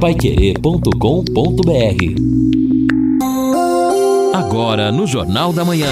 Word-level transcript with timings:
paiquerê.com.br 0.00 0.88
Agora 4.32 4.92
no 4.92 5.08
Jornal 5.08 5.52
da 5.52 5.64
Manhã. 5.64 5.90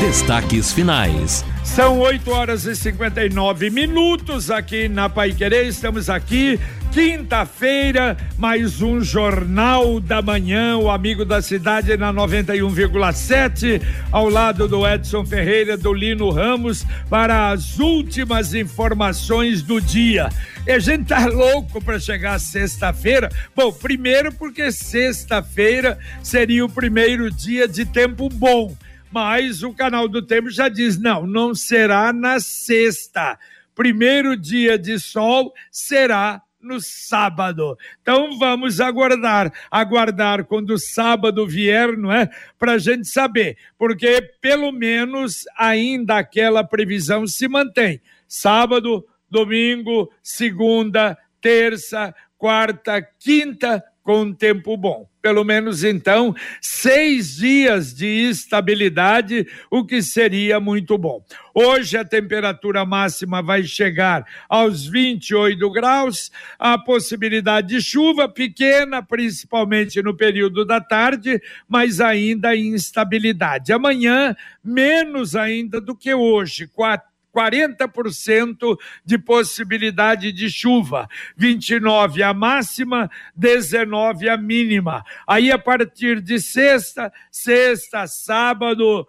Destaques 0.00 0.72
finais. 0.72 1.44
São 1.62 2.00
8 2.00 2.30
horas 2.32 2.64
e 2.64 2.74
59 2.74 3.70
minutos 3.70 4.50
aqui 4.50 4.88
na 4.88 5.08
Pai 5.08 5.32
Querer. 5.32 5.66
Estamos 5.66 6.10
aqui, 6.10 6.58
quinta-feira, 6.90 8.16
mais 8.36 8.82
um 8.82 9.00
Jornal 9.00 10.00
da 10.00 10.20
Manhã, 10.20 10.76
o 10.76 10.90
Amigo 10.90 11.24
da 11.24 11.40
Cidade 11.40 11.96
na 11.96 12.12
91,7, 12.12 13.80
ao 14.10 14.28
lado 14.28 14.66
do 14.66 14.84
Edson 14.84 15.24
Ferreira, 15.24 15.76
do 15.76 15.92
Lino 15.92 16.30
Ramos, 16.30 16.84
para 17.08 17.50
as 17.50 17.78
últimas 17.78 18.54
informações 18.54 19.62
do 19.62 19.80
dia. 19.80 20.28
E 20.70 20.72
a 20.72 20.78
gente 20.78 21.08
tá 21.08 21.26
louco 21.26 21.82
para 21.82 21.98
chegar 21.98 22.38
sexta-feira. 22.38 23.28
Bom, 23.56 23.72
primeiro 23.72 24.32
porque 24.32 24.70
sexta-feira 24.70 25.98
seria 26.22 26.64
o 26.64 26.68
primeiro 26.68 27.28
dia 27.28 27.66
de 27.66 27.84
tempo 27.84 28.28
bom 28.28 28.76
mas 29.10 29.64
o 29.64 29.74
canal 29.74 30.06
do 30.06 30.22
tempo 30.22 30.48
já 30.48 30.68
diz: 30.68 30.96
não, 30.96 31.26
não 31.26 31.56
será 31.56 32.12
na 32.12 32.38
sexta. 32.38 33.36
Primeiro 33.74 34.36
dia 34.36 34.78
de 34.78 35.00
sol 35.00 35.52
será 35.72 36.40
no 36.62 36.80
sábado. 36.80 37.76
Então 38.00 38.38
vamos 38.38 38.80
aguardar, 38.80 39.52
aguardar 39.68 40.44
quando 40.44 40.70
o 40.70 40.78
sábado 40.78 41.48
vier, 41.48 41.98
não 41.98 42.12
é? 42.12 42.30
Para 42.56 42.74
a 42.74 42.78
gente 42.78 43.08
saber, 43.08 43.58
porque 43.76 44.22
pelo 44.40 44.70
menos 44.70 45.46
ainda 45.58 46.18
aquela 46.18 46.62
previsão 46.62 47.26
se 47.26 47.48
mantém. 47.48 48.00
Sábado, 48.28 49.04
domingo, 49.30 50.10
segunda, 50.22 51.16
terça, 51.40 52.14
quarta, 52.36 53.00
quinta, 53.18 53.84
com 54.02 54.32
tempo 54.32 54.76
bom. 54.76 55.08
Pelo 55.22 55.44
menos 55.44 55.84
então, 55.84 56.34
seis 56.62 57.36
dias 57.36 57.94
de 57.94 58.06
estabilidade, 58.06 59.46
o 59.70 59.84
que 59.84 60.02
seria 60.02 60.58
muito 60.58 60.96
bom. 60.96 61.22
Hoje 61.54 61.98
a 61.98 62.04
temperatura 62.04 62.86
máxima 62.86 63.42
vai 63.42 63.62
chegar 63.62 64.24
aos 64.48 64.86
28 64.86 65.70
graus, 65.70 66.32
a 66.58 66.78
possibilidade 66.78 67.68
de 67.68 67.82
chuva 67.82 68.28
pequena, 68.28 69.02
principalmente 69.02 70.02
no 70.02 70.16
período 70.16 70.64
da 70.64 70.80
tarde, 70.80 71.40
mas 71.68 72.00
ainda 72.00 72.56
instabilidade. 72.56 73.72
Amanhã, 73.72 74.34
menos 74.64 75.36
ainda 75.36 75.80
do 75.80 75.94
que 75.94 76.14
hoje, 76.14 76.66
4 76.66 77.09
40% 77.34 78.78
de 79.04 79.18
possibilidade 79.18 80.32
de 80.32 80.50
chuva, 80.50 81.08
29 81.36 82.22
a 82.22 82.34
máxima, 82.34 83.10
19 83.34 84.28
a 84.28 84.36
mínima. 84.36 85.04
Aí 85.26 85.50
a 85.50 85.58
partir 85.58 86.20
de 86.20 86.40
sexta, 86.40 87.12
sexta, 87.30 88.06
sábado, 88.06 89.06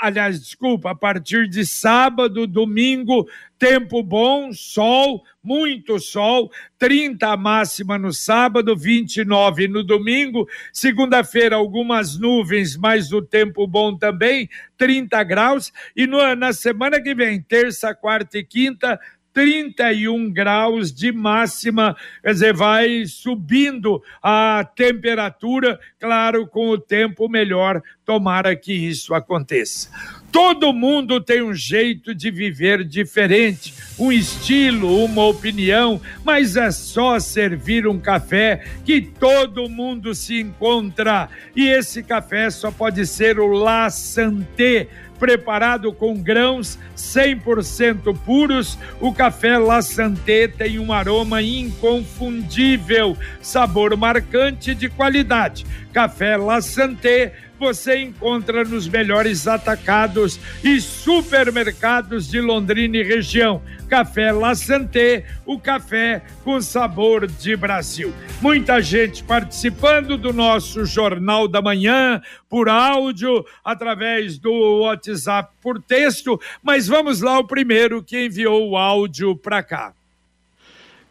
aliás, 0.00 0.40
desculpa, 0.40 0.92
a 0.92 0.94
partir 0.94 1.48
de 1.48 1.66
sábado, 1.66 2.46
domingo, 2.46 3.26
tempo 3.58 4.00
bom, 4.00 4.52
sol, 4.52 5.24
muito 5.42 5.98
sol, 5.98 6.52
30 6.78 7.26
a 7.26 7.36
máxima 7.36 7.98
no 7.98 8.12
sábado, 8.12 8.76
29 8.76 9.66
no 9.66 9.82
domingo, 9.82 10.46
segunda-feira 10.72 11.56
algumas 11.56 12.16
nuvens, 12.16 12.76
mas 12.76 13.12
o 13.12 13.20
tempo 13.20 13.66
bom 13.66 13.96
também, 13.96 14.48
30 14.78 15.24
graus, 15.24 15.72
e 15.96 16.06
no, 16.06 16.34
na 16.36 16.52
semana 16.52 17.02
que 17.02 17.12
vem, 17.12 17.42
terça, 17.42 17.92
quarta 17.92 18.38
e 18.38 18.44
quinta, 18.44 19.00
31 19.32 20.30
graus 20.30 20.92
de 20.92 21.12
máxima, 21.12 21.96
quer 22.22 22.32
dizer, 22.32 22.54
vai 22.54 23.04
subindo 23.06 24.02
a 24.22 24.68
temperatura, 24.76 25.80
claro, 25.98 26.46
com 26.46 26.68
o 26.68 26.78
tempo 26.78 27.28
melhor, 27.28 27.82
tomara 28.04 28.54
que 28.54 28.72
isso 28.72 29.14
aconteça. 29.14 29.88
Todo 30.32 30.72
mundo 30.72 31.20
tem 31.20 31.42
um 31.42 31.52
jeito 31.52 32.14
de 32.14 32.30
viver 32.30 32.84
diferente, 32.84 33.74
um 33.98 34.10
estilo, 34.10 35.04
uma 35.04 35.26
opinião, 35.26 36.00
mas 36.24 36.56
é 36.56 36.70
só 36.70 37.20
servir 37.20 37.86
um 37.86 38.00
café 38.00 38.64
que 38.82 39.02
todo 39.02 39.68
mundo 39.68 40.14
se 40.14 40.40
encontra. 40.40 41.28
E 41.54 41.68
esse 41.68 42.02
café 42.02 42.48
só 42.48 42.70
pode 42.70 43.06
ser 43.06 43.38
o 43.38 43.52
La 43.52 43.90
Santé 43.90 44.88
preparado 45.22 45.92
com 45.92 46.16
grãos 46.16 46.76
100% 46.96 48.18
puros, 48.24 48.76
o 49.00 49.12
café 49.12 49.56
La 49.56 49.80
Santé 49.80 50.48
tem 50.48 50.80
um 50.80 50.92
aroma 50.92 51.40
inconfundível, 51.40 53.16
sabor 53.40 53.96
marcante 53.96 54.74
de 54.74 54.88
qualidade. 54.88 55.64
Café 55.92 56.36
La 56.36 56.60
Santé 56.60 57.34
você 57.62 57.96
encontra 57.96 58.64
nos 58.64 58.88
melhores 58.88 59.46
atacados 59.46 60.40
e 60.64 60.80
supermercados 60.80 62.28
de 62.28 62.40
Londrina 62.40 62.96
e 62.96 63.04
região. 63.04 63.62
Café 63.88 64.32
La 64.32 64.56
Santé, 64.56 65.26
o 65.46 65.60
café 65.60 66.22
com 66.42 66.60
sabor 66.60 67.28
de 67.28 67.54
Brasil. 67.54 68.12
Muita 68.40 68.82
gente 68.82 69.22
participando 69.22 70.18
do 70.18 70.32
nosso 70.32 70.84
Jornal 70.84 71.46
da 71.46 71.62
Manhã, 71.62 72.20
por 72.50 72.68
áudio, 72.68 73.44
através 73.64 74.38
do 74.38 74.80
WhatsApp 74.80 75.52
por 75.62 75.80
texto, 75.80 76.40
mas 76.64 76.88
vamos 76.88 77.20
lá, 77.20 77.38
o 77.38 77.46
primeiro 77.46 78.02
que 78.02 78.26
enviou 78.26 78.70
o 78.70 78.76
áudio 78.76 79.36
para 79.36 79.62
cá. 79.62 79.92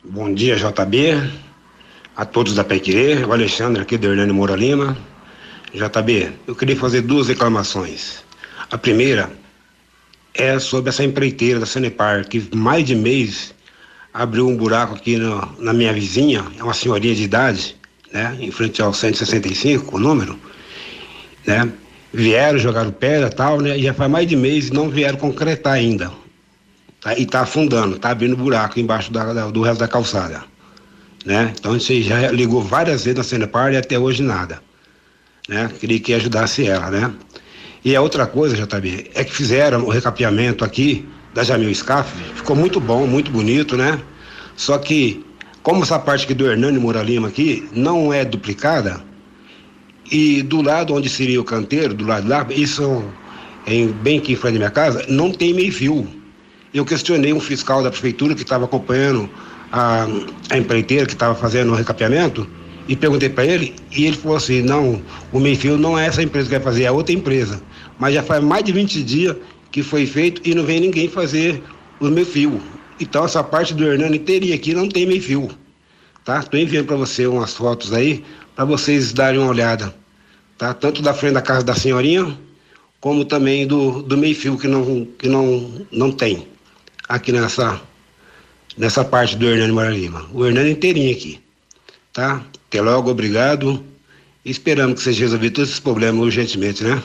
Bom 0.03 0.33
dia, 0.33 0.57
JB, 0.57 1.31
a 2.13 2.25
todos 2.25 2.55
da 2.55 2.65
Pequerê, 2.65 3.23
o 3.23 3.31
Alexandre 3.31 3.81
aqui 3.81 3.97
do 3.97 4.07
Hernani 4.07 4.33
Moura 4.33 4.57
Lima. 4.57 5.10
JB, 5.73 6.33
eu 6.47 6.55
queria 6.55 6.75
fazer 6.75 7.01
duas 7.01 7.29
reclamações. 7.29 8.23
A 8.69 8.77
primeira 8.77 9.31
é 10.33 10.59
sobre 10.59 10.89
essa 10.89 11.03
empreiteira 11.03 11.59
da 11.59 11.65
Sanepar, 11.65 12.27
que 12.27 12.43
mais 12.53 12.85
de 12.85 12.95
mês 12.95 13.53
abriu 14.13 14.47
um 14.47 14.55
buraco 14.55 14.95
aqui 14.95 15.15
no, 15.15 15.55
na 15.59 15.73
minha 15.73 15.93
vizinha, 15.93 16.45
é 16.57 16.63
uma 16.63 16.73
senhorinha 16.73 17.15
de 17.15 17.23
idade, 17.23 17.77
né, 18.11 18.37
em 18.39 18.51
frente 18.51 18.81
ao 18.81 18.93
165, 18.93 19.95
o 19.95 19.99
número, 19.99 20.37
né, 21.47 21.71
vieram, 22.13 22.59
jogaram 22.59 22.91
pedra 22.91 23.27
e 23.27 23.31
tal, 23.31 23.61
né, 23.61 23.77
e 23.77 23.83
já 23.83 23.93
faz 23.93 24.11
mais 24.11 24.27
de 24.27 24.35
mês 24.35 24.67
e 24.67 24.73
não 24.73 24.89
vieram 24.89 25.17
concretar 25.17 25.73
ainda. 25.73 26.11
Tá, 26.99 27.17
e 27.17 27.25
tá 27.25 27.41
afundando, 27.41 27.97
tá 27.97 28.09
abrindo 28.11 28.35
buraco 28.35 28.79
embaixo 28.79 29.11
da, 29.11 29.33
da, 29.33 29.47
do 29.47 29.61
resto 29.61 29.79
da 29.79 29.87
calçada, 29.87 30.43
né, 31.25 31.53
então 31.57 31.79
você 31.79 32.01
já 32.01 32.29
ligou 32.29 32.61
várias 32.61 33.05
vezes 33.05 33.17
na 33.17 33.23
Sanepar 33.23 33.71
e 33.71 33.77
até 33.77 33.97
hoje 33.97 34.21
nada 34.21 34.61
né? 35.51 35.69
Queria 35.77 35.99
que 35.99 36.13
ajudasse 36.13 36.65
ela, 36.65 36.89
né? 36.89 37.13
E 37.83 37.93
a 37.93 38.01
outra 38.01 38.25
coisa, 38.25 38.55
JB, 38.55 39.11
é 39.13 39.23
que 39.23 39.35
fizeram 39.35 39.85
o 39.85 39.89
recapeamento 39.89 40.63
aqui 40.63 41.05
da 41.33 41.43
Jamil 41.43 41.73
Scaf, 41.75 42.09
ficou 42.35 42.55
muito 42.55 42.79
bom, 42.79 43.05
muito 43.05 43.29
bonito, 43.29 43.75
né? 43.75 43.99
Só 44.55 44.77
que, 44.77 45.25
como 45.61 45.83
essa 45.83 45.99
parte 45.99 46.23
aqui 46.23 46.33
do 46.33 46.49
Hernani 46.49 46.79
Moura 46.79 47.03
Lima 47.03 47.27
aqui 47.27 47.67
não 47.73 48.13
é 48.13 48.23
duplicada, 48.23 49.03
e 50.09 50.41
do 50.41 50.61
lado 50.61 50.93
onde 50.93 51.09
seria 51.09 51.39
o 51.39 51.43
canteiro, 51.43 51.93
do 51.93 52.05
lado 52.05 52.27
lá, 52.27 52.45
isso 52.49 53.03
em, 53.67 53.87
bem 53.87 54.19
aqui 54.19 54.33
em 54.33 54.35
frente 54.35 54.53
da 54.53 54.59
minha 54.59 54.71
casa, 54.71 55.05
não 55.09 55.31
tem 55.31 55.53
meio 55.53 55.71
fio. 55.71 56.07
Eu 56.73 56.85
questionei 56.85 57.33
um 57.33 57.39
fiscal 57.39 57.83
da 57.83 57.89
prefeitura 57.89 58.35
que 58.35 58.43
estava 58.43 58.65
acompanhando 58.65 59.29
a, 59.71 60.07
a 60.49 60.57
empreiteira 60.57 61.05
que 61.05 61.13
estava 61.13 61.35
fazendo 61.35 61.71
o 61.73 61.75
recapeamento, 61.75 62.47
e 62.87 62.95
perguntei 62.95 63.29
para 63.29 63.45
ele, 63.45 63.75
e 63.91 64.05
ele 64.05 64.17
falou 64.17 64.37
assim: 64.37 64.61
não, 64.61 65.01
o 65.31 65.39
meio-fio 65.39 65.77
não 65.77 65.97
é 65.97 66.07
essa 66.07 66.21
empresa 66.21 66.49
que 66.49 66.55
vai 66.55 66.63
fazer, 66.63 66.83
é 66.83 66.91
outra 66.91 67.13
empresa. 67.13 67.61
Mas 67.99 68.13
já 68.13 68.23
faz 68.23 68.43
mais 68.43 68.63
de 68.63 68.71
20 68.71 69.03
dias 69.03 69.35
que 69.71 69.83
foi 69.83 70.05
feito 70.05 70.41
e 70.43 70.53
não 70.53 70.63
vem 70.63 70.79
ninguém 70.79 71.07
fazer 71.07 71.61
o 71.99 72.05
meio-fio. 72.05 72.61
Então, 72.99 73.25
essa 73.25 73.43
parte 73.43 73.73
do 73.73 73.83
Hernani 73.83 74.19
teria 74.19 74.53
aqui, 74.53 74.73
não 74.73 74.87
tem 74.87 75.05
meio-fio. 75.05 75.49
Tá? 76.23 76.39
Estou 76.39 76.59
enviando 76.59 76.85
para 76.85 76.95
você 76.95 77.25
umas 77.25 77.53
fotos 77.53 77.93
aí, 77.93 78.23
para 78.55 78.65
vocês 78.65 79.11
darem 79.11 79.39
uma 79.39 79.49
olhada. 79.49 79.93
Tá? 80.57 80.73
Tanto 80.73 81.01
da 81.01 81.13
frente 81.13 81.33
da 81.33 81.41
casa 81.41 81.65
da 81.65 81.73
senhorinha, 81.73 82.37
como 82.99 83.25
também 83.25 83.65
do, 83.65 84.03
do 84.03 84.17
meio-fio 84.17 84.57
que, 84.57 84.67
não, 84.67 85.05
que 85.17 85.27
não, 85.27 85.87
não 85.91 86.11
tem. 86.11 86.47
Aqui 87.09 87.31
nessa, 87.31 87.81
nessa 88.77 89.03
parte 89.03 89.35
do 89.35 89.47
Hernani 89.47 89.71
Mara 89.71 89.89
Lima. 89.89 90.27
O 90.31 90.45
Hernani 90.45 90.71
inteirinho 90.71 91.11
aqui. 91.11 91.41
Tá? 92.13 92.43
Até 92.71 92.79
logo, 92.79 93.11
obrigado. 93.11 93.83
Esperamos 94.45 94.95
que 94.95 95.01
seja 95.01 95.25
resolvido 95.25 95.55
todos 95.55 95.71
esses 95.71 95.81
problemas 95.81 96.21
urgentemente, 96.23 96.85
né? 96.85 97.03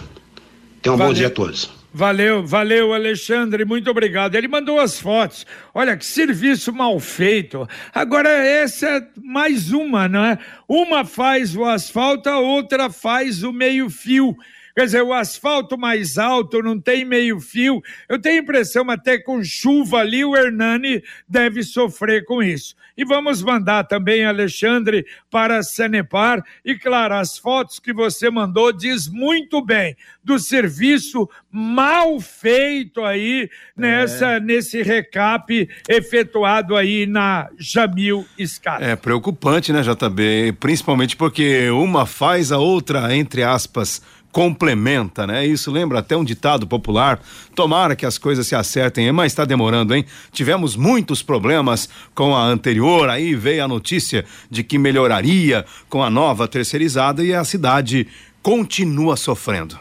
Tenham 0.81 0.95
um 0.95 0.97
valeu. 0.97 1.13
bom 1.13 1.19
dia 1.19 1.27
a 1.27 1.31
todos. 1.31 1.69
Valeu, 1.93 2.47
valeu, 2.47 2.95
Alexandre, 2.95 3.65
muito 3.65 3.91
obrigado. 3.91 4.37
Ele 4.37 4.47
mandou 4.47 4.79
as 4.79 5.01
fotos. 5.01 5.45
Olha 5.75 5.97
que 5.97 6.07
serviço 6.07 6.73
mal 6.73 7.01
feito. 7.01 7.69
Agora, 7.93 8.29
essa 8.29 8.87
é 8.87 9.07
mais 9.21 9.73
uma, 9.73 10.07
não 10.07 10.25
é? 10.25 10.39
Uma 10.69 11.05
faz 11.05 11.57
o 11.57 11.65
asfalto, 11.65 12.29
a 12.29 12.39
outra 12.39 12.89
faz 12.89 13.43
o 13.43 13.53
meio-fio. 13.53 14.37
Quer 14.77 14.85
dizer, 14.85 15.03
o 15.03 15.15
asfalto 15.15 15.79
mais 15.79 16.19
alto 16.19 16.63
não 16.63 16.79
tem 16.79 17.03
meio 17.03 17.41
fio. 17.41 17.83
Eu 18.07 18.21
tenho 18.21 18.41
a 18.41 18.43
impressão, 18.43 18.91
até 18.91 19.17
com 19.19 19.43
chuva 19.43 20.01
ali, 20.01 20.23
o 20.23 20.37
Hernani 20.37 21.03
deve 21.27 21.63
sofrer 21.63 22.27
com 22.27 22.43
isso. 22.43 22.77
E 22.95 23.03
vamos 23.03 23.43
mandar 23.43 23.85
também, 23.85 24.27
Alexandre, 24.27 25.07
para 25.31 25.59
a 25.59 25.63
Sanepar. 25.63 26.43
E 26.63 26.75
claro, 26.75 27.15
as 27.15 27.39
fotos 27.39 27.79
que 27.79 27.93
você 27.93 28.31
mandou 28.31 28.71
diz 28.71 29.09
muito 29.09 29.65
bem 29.65 29.97
do 30.23 30.39
serviço 30.39 31.29
mal 31.51 32.19
feito 32.21 33.05
aí 33.05 33.49
nessa 33.77 34.33
é. 34.33 34.41
nesse 34.41 34.83
recap 34.83 35.69
efetuado 35.89 36.75
aí 36.75 37.07
na 37.07 37.49
Jamil 37.59 38.27
Scala. 38.45 38.85
É 38.85 38.97
preocupante, 38.97 39.73
né, 39.73 39.83
JB? 39.83 40.55
Principalmente 40.59 41.17
porque 41.17 41.71
uma 41.71 42.07
faz 42.07 42.51
a 42.51 42.59
outra, 42.59 43.15
entre 43.15 43.43
aspas, 43.43 44.03
complementa, 44.37 45.27
né? 45.27 45.47
Isso 45.47 45.71
lembra 45.71 46.01
até 46.01 46.15
um 46.15 46.23
ditado 46.23 46.67
popular. 46.67 47.19
Tomara 47.55 47.97
que 47.97 48.05
as 48.05 48.19
coisas 48.19 48.47
se 48.47 48.55
acertem, 48.55 49.11
mas 49.11 49.33
está 49.33 49.47
demorando, 49.47 49.95
hein? 49.95 50.05
Tivemos 50.31 50.77
muitos 50.77 51.23
problemas 51.23 51.89
com 52.15 52.37
a 52.37 52.45
anterior, 52.45 53.09
aí 53.09 53.35
veio 53.35 53.65
a 53.65 53.69
notícia 53.69 54.27
de 54.51 54.63
que 54.63 54.77
melhoraria 54.77 55.65
com 55.89 56.03
a 56.03 56.11
nova 56.11 56.47
terceirizada 56.47 57.25
e 57.25 57.33
a 57.33 57.45
cidade 57.45 58.09
continua 58.43 59.17
sofrendo. 59.17 59.79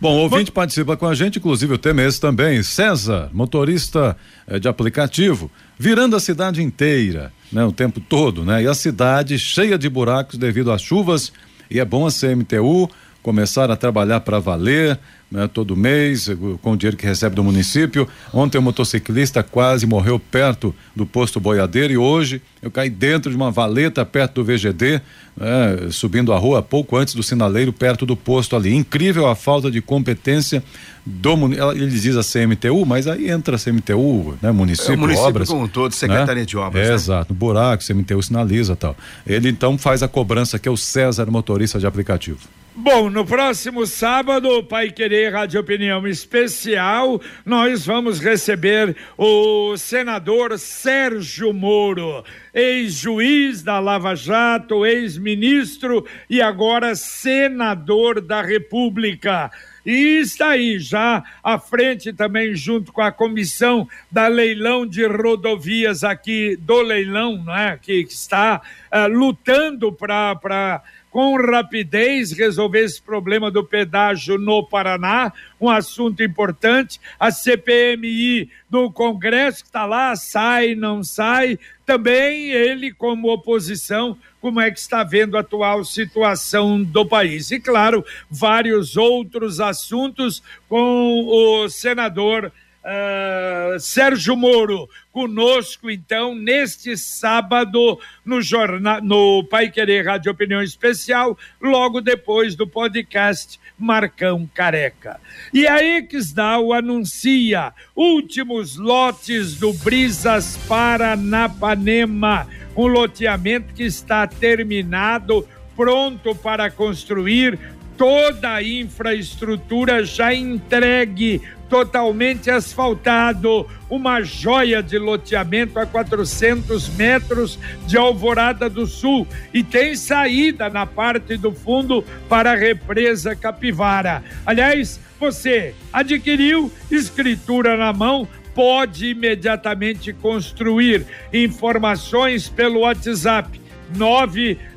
Bom, 0.00 0.14
ouvinte 0.14 0.50
Bom... 0.50 0.54
participa 0.56 0.96
com 0.96 1.06
a 1.06 1.14
gente, 1.14 1.38
inclusive 1.38 1.72
o 1.72 1.78
tema 1.78 2.02
é 2.02 2.10
também. 2.10 2.64
César, 2.64 3.30
motorista 3.32 4.16
eh, 4.44 4.58
de 4.58 4.66
aplicativo, 4.66 5.48
virando 5.78 6.16
a 6.16 6.20
cidade 6.20 6.64
inteira, 6.64 7.32
né? 7.52 7.64
O 7.64 7.70
tempo 7.70 8.00
todo, 8.00 8.44
né? 8.44 8.64
E 8.64 8.66
a 8.66 8.74
cidade 8.74 9.38
cheia 9.38 9.78
de 9.78 9.88
buracos 9.88 10.36
devido 10.36 10.72
às 10.72 10.82
chuvas. 10.82 11.32
E 11.70 11.80
é 11.80 11.84
bom 11.84 12.06
a 12.06 12.10
CMTU 12.10 12.90
começar 13.24 13.70
a 13.70 13.76
trabalhar 13.76 14.20
para 14.20 14.38
valer, 14.38 14.98
né, 15.34 15.50
todo 15.52 15.76
mês, 15.76 16.30
com 16.62 16.72
o 16.72 16.76
dinheiro 16.76 16.96
que 16.96 17.04
recebe 17.04 17.34
do 17.34 17.42
município. 17.42 18.08
Ontem 18.32 18.56
um 18.56 18.62
motociclista 18.62 19.42
quase 19.42 19.84
morreu 19.84 20.16
perto 20.16 20.72
do 20.94 21.04
posto 21.04 21.40
boiadeiro 21.40 21.92
e 21.92 21.96
hoje 21.96 22.40
eu 22.62 22.70
caí 22.70 22.88
dentro 22.88 23.30
de 23.30 23.36
uma 23.36 23.50
valeta 23.50 24.06
perto 24.06 24.34
do 24.34 24.44
VGD, 24.44 25.00
né, 25.36 25.88
subindo 25.90 26.32
a 26.32 26.38
rua 26.38 26.62
pouco 26.62 26.96
antes 26.96 27.14
do 27.14 27.22
sinaleiro, 27.22 27.72
perto 27.72 28.06
do 28.06 28.16
posto 28.16 28.54
ali. 28.54 28.72
Incrível 28.72 29.26
a 29.26 29.34
falta 29.34 29.72
de 29.72 29.82
competência 29.82 30.62
do 31.04 31.34
ele 31.72 31.90
diz 31.90 32.16
a 32.16 32.22
CMTU, 32.22 32.86
mas 32.86 33.08
aí 33.08 33.28
entra 33.28 33.56
a 33.56 33.58
CMTU, 33.58 34.38
né, 34.40 34.52
município, 34.52 34.92
é, 34.92 34.96
o 34.96 35.00
município 35.00 35.28
obras, 35.28 35.48
como 35.48 35.64
um 35.64 35.68
todo, 35.68 35.92
secretaria 35.92 36.42
né? 36.42 36.46
de 36.46 36.56
obras. 36.56 36.86
É, 36.86 36.90
né? 36.90 36.94
Exato, 36.94 37.34
buraco, 37.34 37.84
CMTU 37.84 38.22
sinaliza 38.22 38.76
tal. 38.76 38.96
Ele 39.26 39.48
então 39.48 39.76
faz 39.76 40.00
a 40.00 40.08
cobrança 40.08 40.60
que 40.60 40.68
é 40.68 40.70
o 40.70 40.76
César 40.76 41.28
motorista 41.28 41.80
de 41.80 41.86
aplicativo. 41.86 42.38
Bom, 42.76 43.08
no 43.08 43.24
próximo 43.24 43.86
sábado, 43.86 44.64
Pai 44.64 44.90
Querer 44.90 45.23
Rádio 45.28 45.60
Opinião 45.60 46.06
Especial, 46.06 47.20
nós 47.44 47.86
vamos 47.86 48.20
receber 48.20 48.96
o 49.16 49.76
senador 49.76 50.58
Sérgio 50.58 51.52
Moro, 51.52 52.24
ex-juiz 52.52 53.62
da 53.62 53.78
Lava 53.78 54.14
Jato, 54.14 54.86
ex-ministro 54.86 56.06
e 56.28 56.40
agora 56.40 56.94
senador 56.94 58.20
da 58.20 58.42
República. 58.42 59.50
E 59.84 60.20
está 60.20 60.50
aí 60.50 60.78
já 60.78 61.22
à 61.42 61.58
frente 61.58 62.12
também, 62.12 62.54
junto 62.54 62.90
com 62.90 63.02
a 63.02 63.12
comissão 63.12 63.86
da 64.10 64.28
leilão 64.28 64.86
de 64.86 65.06
rodovias 65.06 66.02
aqui 66.02 66.56
do 66.56 66.80
leilão, 66.80 67.44
né, 67.44 67.78
que 67.82 68.00
está 68.00 68.62
uh, 68.90 69.08
lutando 69.12 69.92
para 69.92 70.82
com 71.14 71.36
rapidez 71.36 72.32
resolver 72.32 72.80
esse 72.80 73.00
problema 73.00 73.48
do 73.48 73.62
pedágio 73.62 74.36
no 74.36 74.66
Paraná, 74.66 75.32
um 75.60 75.70
assunto 75.70 76.24
importante. 76.24 77.00
A 77.20 77.30
CPMI 77.30 78.50
do 78.68 78.90
Congresso 78.90 79.62
que 79.62 79.68
está 79.68 79.86
lá, 79.86 80.16
sai, 80.16 80.74
não 80.74 81.04
sai. 81.04 81.56
Também 81.86 82.50
ele, 82.50 82.92
como 82.92 83.32
oposição, 83.32 84.18
como 84.40 84.60
é 84.60 84.72
que 84.72 84.78
está 84.80 85.04
vendo 85.04 85.36
a 85.36 85.40
atual 85.40 85.84
situação 85.84 86.82
do 86.82 87.06
país. 87.06 87.52
E, 87.52 87.60
claro, 87.60 88.04
vários 88.28 88.96
outros 88.96 89.60
assuntos 89.60 90.42
com 90.68 91.28
o 91.28 91.68
senador 91.68 92.50
Uh, 92.84 93.80
Sérgio 93.80 94.36
Moro 94.36 94.86
conosco 95.10 95.90
então 95.90 96.34
neste 96.34 96.98
sábado 96.98 97.98
no 98.22 98.42
jornal 98.42 99.00
no 99.00 99.42
Pai 99.44 99.70
Querer 99.70 100.04
Rádio 100.04 100.30
Opinião 100.30 100.62
Especial 100.62 101.38
logo 101.58 102.02
depois 102.02 102.54
do 102.54 102.66
podcast 102.66 103.58
Marcão 103.78 104.46
Careca. 104.54 105.18
E 105.50 105.66
a 105.66 105.82
Exdal 105.82 106.74
anuncia 106.74 107.72
últimos 107.96 108.76
lotes 108.76 109.54
do 109.54 109.72
Brisas 109.72 110.58
Paranapanema 110.68 112.46
um 112.76 112.86
loteamento 112.86 113.72
que 113.72 113.84
está 113.84 114.26
terminado 114.26 115.48
pronto 115.76 116.34
para 116.34 116.70
construir 116.70 117.58
toda 117.96 118.54
a 118.54 118.62
infraestrutura 118.62 120.04
já 120.04 120.34
entregue 120.34 121.40
totalmente 121.68 122.50
asfaltado, 122.50 123.66
uma 123.90 124.22
joia 124.22 124.82
de 124.82 124.98
loteamento 124.98 125.78
a 125.78 125.86
400 125.86 126.88
metros 126.90 127.58
de 127.86 127.96
Alvorada 127.96 128.68
do 128.68 128.86
Sul. 128.86 129.26
E 129.52 129.62
tem 129.62 129.96
saída 129.96 130.68
na 130.68 130.86
parte 130.86 131.36
do 131.36 131.52
fundo 131.52 132.04
para 132.28 132.52
a 132.52 132.56
represa 132.56 133.34
Capivara. 133.34 134.22
Aliás, 134.46 135.00
você 135.18 135.74
adquiriu 135.92 136.70
escritura 136.90 137.76
na 137.76 137.92
mão, 137.92 138.28
pode 138.54 139.06
imediatamente 139.06 140.12
construir. 140.12 141.04
Informações 141.32 142.48
pelo 142.48 142.80
WhatsApp 142.80 143.60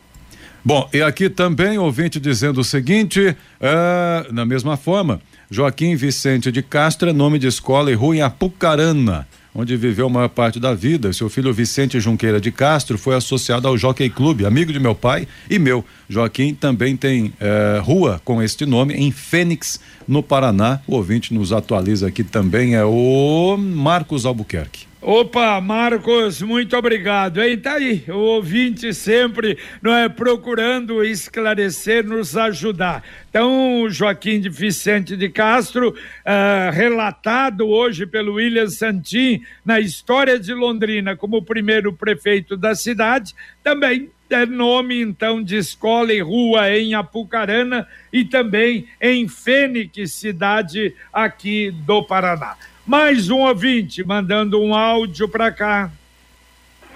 Bom, 0.62 0.88
e 0.92 1.00
aqui 1.00 1.30
também 1.30 1.78
ouvinte 1.78 2.21
dizendo 2.21 2.61
o 2.61 2.64
seguinte: 2.64 3.35
é, 3.59 4.26
na 4.30 4.45
mesma 4.45 4.76
forma, 4.76 5.23
Joaquim 5.50 5.97
Vicente 5.97 6.52
de 6.52 6.62
Castro 6.62 7.09
é 7.09 7.12
nome 7.14 7.38
de 7.38 7.47
escola 7.47 7.90
e 7.90 7.95
rua 7.95 8.16
em 8.16 8.21
Apucarana 8.21 9.26
onde 9.59 9.77
viveu 9.77 10.07
a 10.07 10.09
maior 10.09 10.29
parte 10.29 10.61
da 10.61 10.73
vida. 10.73 11.12
Seu 11.12 11.29
filho 11.29 11.53
Vicente 11.53 11.99
Junqueira 11.99 12.41
de 12.41 12.53
Castro 12.53 12.97
foi 12.97 13.17
associado 13.17 13.67
ao 13.67 13.77
Jockey 13.77 14.09
Clube, 14.09 14.47
amigo 14.47 14.73
de 14.73 14.79
meu 14.79 14.95
pai 14.95 15.27
e 15.50 15.59
meu. 15.59 15.85
Joaquim 16.09 16.55
também 16.55 16.97
tem 16.97 17.33
eh, 17.41 17.81
rua 17.83 18.23
com 18.25 18.41
este 18.41 18.65
nome 18.65 18.95
em 18.95 19.11
Fênix, 19.11 19.81
no 20.07 20.23
Paraná. 20.23 20.81
O 20.87 20.95
ouvinte 20.95 21.35
nos 21.35 21.53
atualiza 21.53 22.07
aqui 22.07 22.23
também 22.23 22.77
é 22.77 22.85
o 22.85 23.57
Marcos 23.59 24.25
Albuquerque. 24.25 24.88
Opa, 25.00 25.61
Marcos, 25.61 26.43
muito 26.43 26.76
obrigado. 26.76 27.40
E 27.40 27.57
tá 27.57 27.75
aí, 27.75 28.02
o 28.09 28.17
ouvinte 28.17 28.93
sempre 28.93 29.57
não 29.81 29.95
é 29.95 30.09
procurando 30.09 31.05
esclarecer, 31.05 32.05
nos 32.05 32.37
ajudar. 32.37 33.05
Então, 33.31 33.87
Joaquim 33.88 34.40
de 34.40 34.49
Vicente 34.49 35.17
de 35.17 35.28
Castro, 35.28 35.90
uh, 35.90 36.73
relatado 36.73 37.69
hoje 37.69 38.07
pelo 38.07 38.35
William 38.35 38.67
Santin 38.67 39.40
na 39.64 39.78
história 39.78 40.37
de 40.37 40.52
Londrina 40.52 41.17
como 41.17 41.45
primeiro 41.45 41.93
prefeito 41.93 42.57
da 42.57 42.75
cidade, 42.75 43.37
também 43.62 44.11
é 44.28 44.45
nome 44.45 45.00
então 45.00 45.40
de 45.40 45.57
escola 45.57 46.12
e 46.12 46.21
rua 46.21 46.76
em 46.76 46.95
Apucarana 46.95 47.87
e 48.12 48.25
também 48.25 48.88
em 49.00 49.28
Fênix, 49.28 50.12
cidade 50.12 50.93
aqui 51.12 51.71
do 51.87 52.02
Paraná. 52.02 52.57
Mais 52.88 53.28
um 53.28 53.40
ouvinte 53.40 54.02
mandando 54.02 54.59
um 54.62 54.75
áudio 54.75 55.28
para 55.28 55.52
cá. 55.52 55.90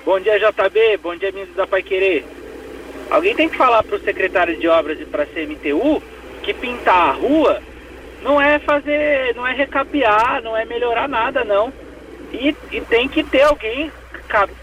Bom 0.06 0.18
dia, 0.18 0.38
JB. 0.38 0.96
Bom 1.02 1.14
dia, 1.14 1.30
ministro 1.30 1.54
da 1.54 1.66
Pai 1.66 1.82
Querer. 1.82 2.25
Alguém 3.11 3.37
tem 3.37 3.46
que 3.46 3.58
falar 3.58 3.82
para 3.82 3.96
o 3.96 4.00
secretário 4.00 4.58
de 4.58 4.66
obras 4.66 4.99
e 4.99 5.04
para 5.04 5.25
a 5.25 5.26
CMTU 5.26 6.02
que 6.42 6.54
pintar 6.54 7.11
a 7.11 7.12
rua 7.12 7.62
não 8.22 8.40
é 8.40 8.58
fazer, 8.58 9.34
não 9.37 9.46
é 9.46 9.52
recapear, 9.52 10.40
não 10.42 10.56
é 10.56 10.64
melhorar 10.64 11.06
nada, 11.06 11.44
não. 11.44 11.70
E, 12.32 12.56
e 12.70 12.80
tem 12.80 13.06
que 13.06 13.22
ter 13.22 13.42
alguém 13.42 13.92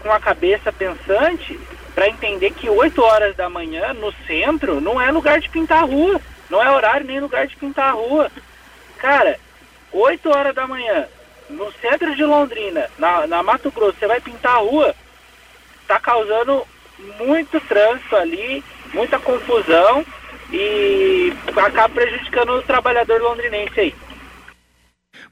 com 0.02 0.10
a 0.10 0.18
cabeça 0.18 0.72
pensante 0.72 1.56
para 1.94 2.08
entender 2.08 2.50
que 2.50 2.68
8 2.68 3.00
horas 3.00 3.36
da 3.36 3.48
manhã 3.48 3.94
no 3.94 4.12
centro 4.26 4.80
não 4.80 5.00
é 5.00 5.12
lugar 5.12 5.38
de 5.38 5.48
pintar 5.48 5.84
a 5.84 5.86
rua. 5.86 6.20
Não 6.50 6.60
é 6.60 6.68
horário 6.68 7.06
nem 7.06 7.20
lugar 7.20 7.46
de 7.46 7.54
pintar 7.54 7.90
a 7.90 7.92
rua. 7.92 8.28
Cara, 8.98 9.38
8 9.92 10.28
horas 10.28 10.54
da 10.56 10.66
manhã, 10.66 11.06
no 11.50 11.72
centro 11.80 12.14
de 12.14 12.24
Londrina, 12.24 12.88
na, 12.98 13.26
na 13.26 13.42
Mato 13.42 13.70
Grosso, 13.70 13.96
você 13.98 14.06
vai 14.06 14.20
pintar 14.20 14.56
a 14.56 14.60
rua, 14.60 14.94
tá 15.86 15.98
causando 15.98 16.66
muito 17.18 17.60
trânsito 17.62 18.16
ali, 18.16 18.62
muita 18.92 19.18
confusão 19.18 20.04
e 20.52 21.32
acaba 21.56 21.88
prejudicando 21.88 22.50
o 22.50 22.62
trabalhador 22.62 23.20
londrinense 23.20 23.80
aí. 23.80 23.94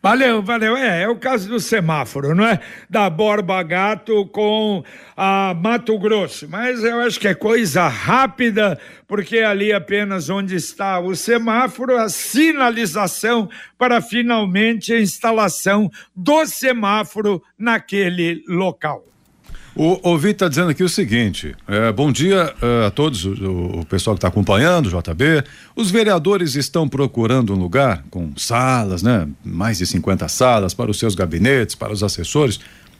Valeu, 0.01 0.41
valeu. 0.41 0.77
É, 0.77 1.03
é 1.03 1.09
o 1.09 1.17
caso 1.17 1.49
do 1.49 1.59
semáforo, 1.59 2.33
não 2.33 2.47
é? 2.47 2.61
Da 2.89 3.11
Borba 3.11 3.61
Gato 3.65 4.27
com 4.27 4.85
a 5.17 5.53
Mato 5.55 5.99
Grosso. 5.99 6.49
Mas 6.49 6.85
eu 6.85 7.01
acho 7.01 7.19
que 7.19 7.27
é 7.27 7.35
coisa 7.35 7.89
rápida, 7.89 8.79
porque 9.09 9.39
ali 9.39 9.73
apenas 9.73 10.31
onde 10.31 10.55
está 10.55 11.01
o 11.01 11.17
semáforo, 11.17 11.97
a 11.97 12.09
sinalização 12.09 13.51
para 13.77 14.01
finalmente 14.01 14.93
a 14.93 15.01
instalação 15.01 15.91
do 16.15 16.47
semáforo 16.47 17.43
naquele 17.59 18.45
local. 18.47 19.05
O 19.79 20.01
ouvinte 20.03 20.33
está 20.33 20.49
dizendo 20.49 20.71
aqui 20.71 20.83
o 20.83 20.89
seguinte: 20.89 21.55
é, 21.69 21.93
bom 21.93 22.11
dia 22.11 22.53
é, 22.61 22.87
a 22.87 22.91
todos, 22.91 23.25
o, 23.25 23.79
o 23.79 23.87
pessoal 23.87 24.17
que 24.17 24.19
está 24.19 24.27
acompanhando, 24.27 24.87
o 24.87 24.91
JB. 24.91 25.45
Os 25.77 25.89
vereadores 25.89 26.57
estão 26.57 26.89
procurando 26.89 27.55
um 27.55 27.57
lugar 27.57 28.03
com 28.11 28.33
salas, 28.37 29.05
né? 29.05 29.29
Mais 29.45 29.79
de 29.79 29.87
50 29.87 30.27
salas 30.27 30.75
para 30.75 30.91
os 30.91 30.99
seus 30.99 31.15
gabinetes, 31.15 31.77
para 31.77 31.93
os 31.93 32.03
assessores. 32.03 32.59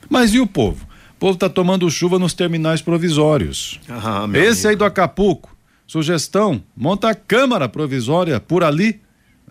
Mas 0.09 0.33
e 0.33 0.39
o 0.39 0.47
povo? 0.47 0.87
O 1.17 1.19
povo 1.19 1.33
está 1.33 1.49
tomando 1.49 1.91
chuva 1.91 2.17
nos 2.17 2.33
terminais 2.33 2.81
provisórios. 2.81 3.77
Ah, 3.89 4.25
Esse 4.35 4.65
amigo. 4.65 4.69
aí 4.69 4.75
do 4.77 4.85
Acapulco. 4.85 5.53
Sugestão: 5.85 6.63
monta 6.77 7.09
a 7.09 7.15
câmara 7.15 7.67
provisória 7.67 8.39
por 8.39 8.63
ali. 8.63 9.01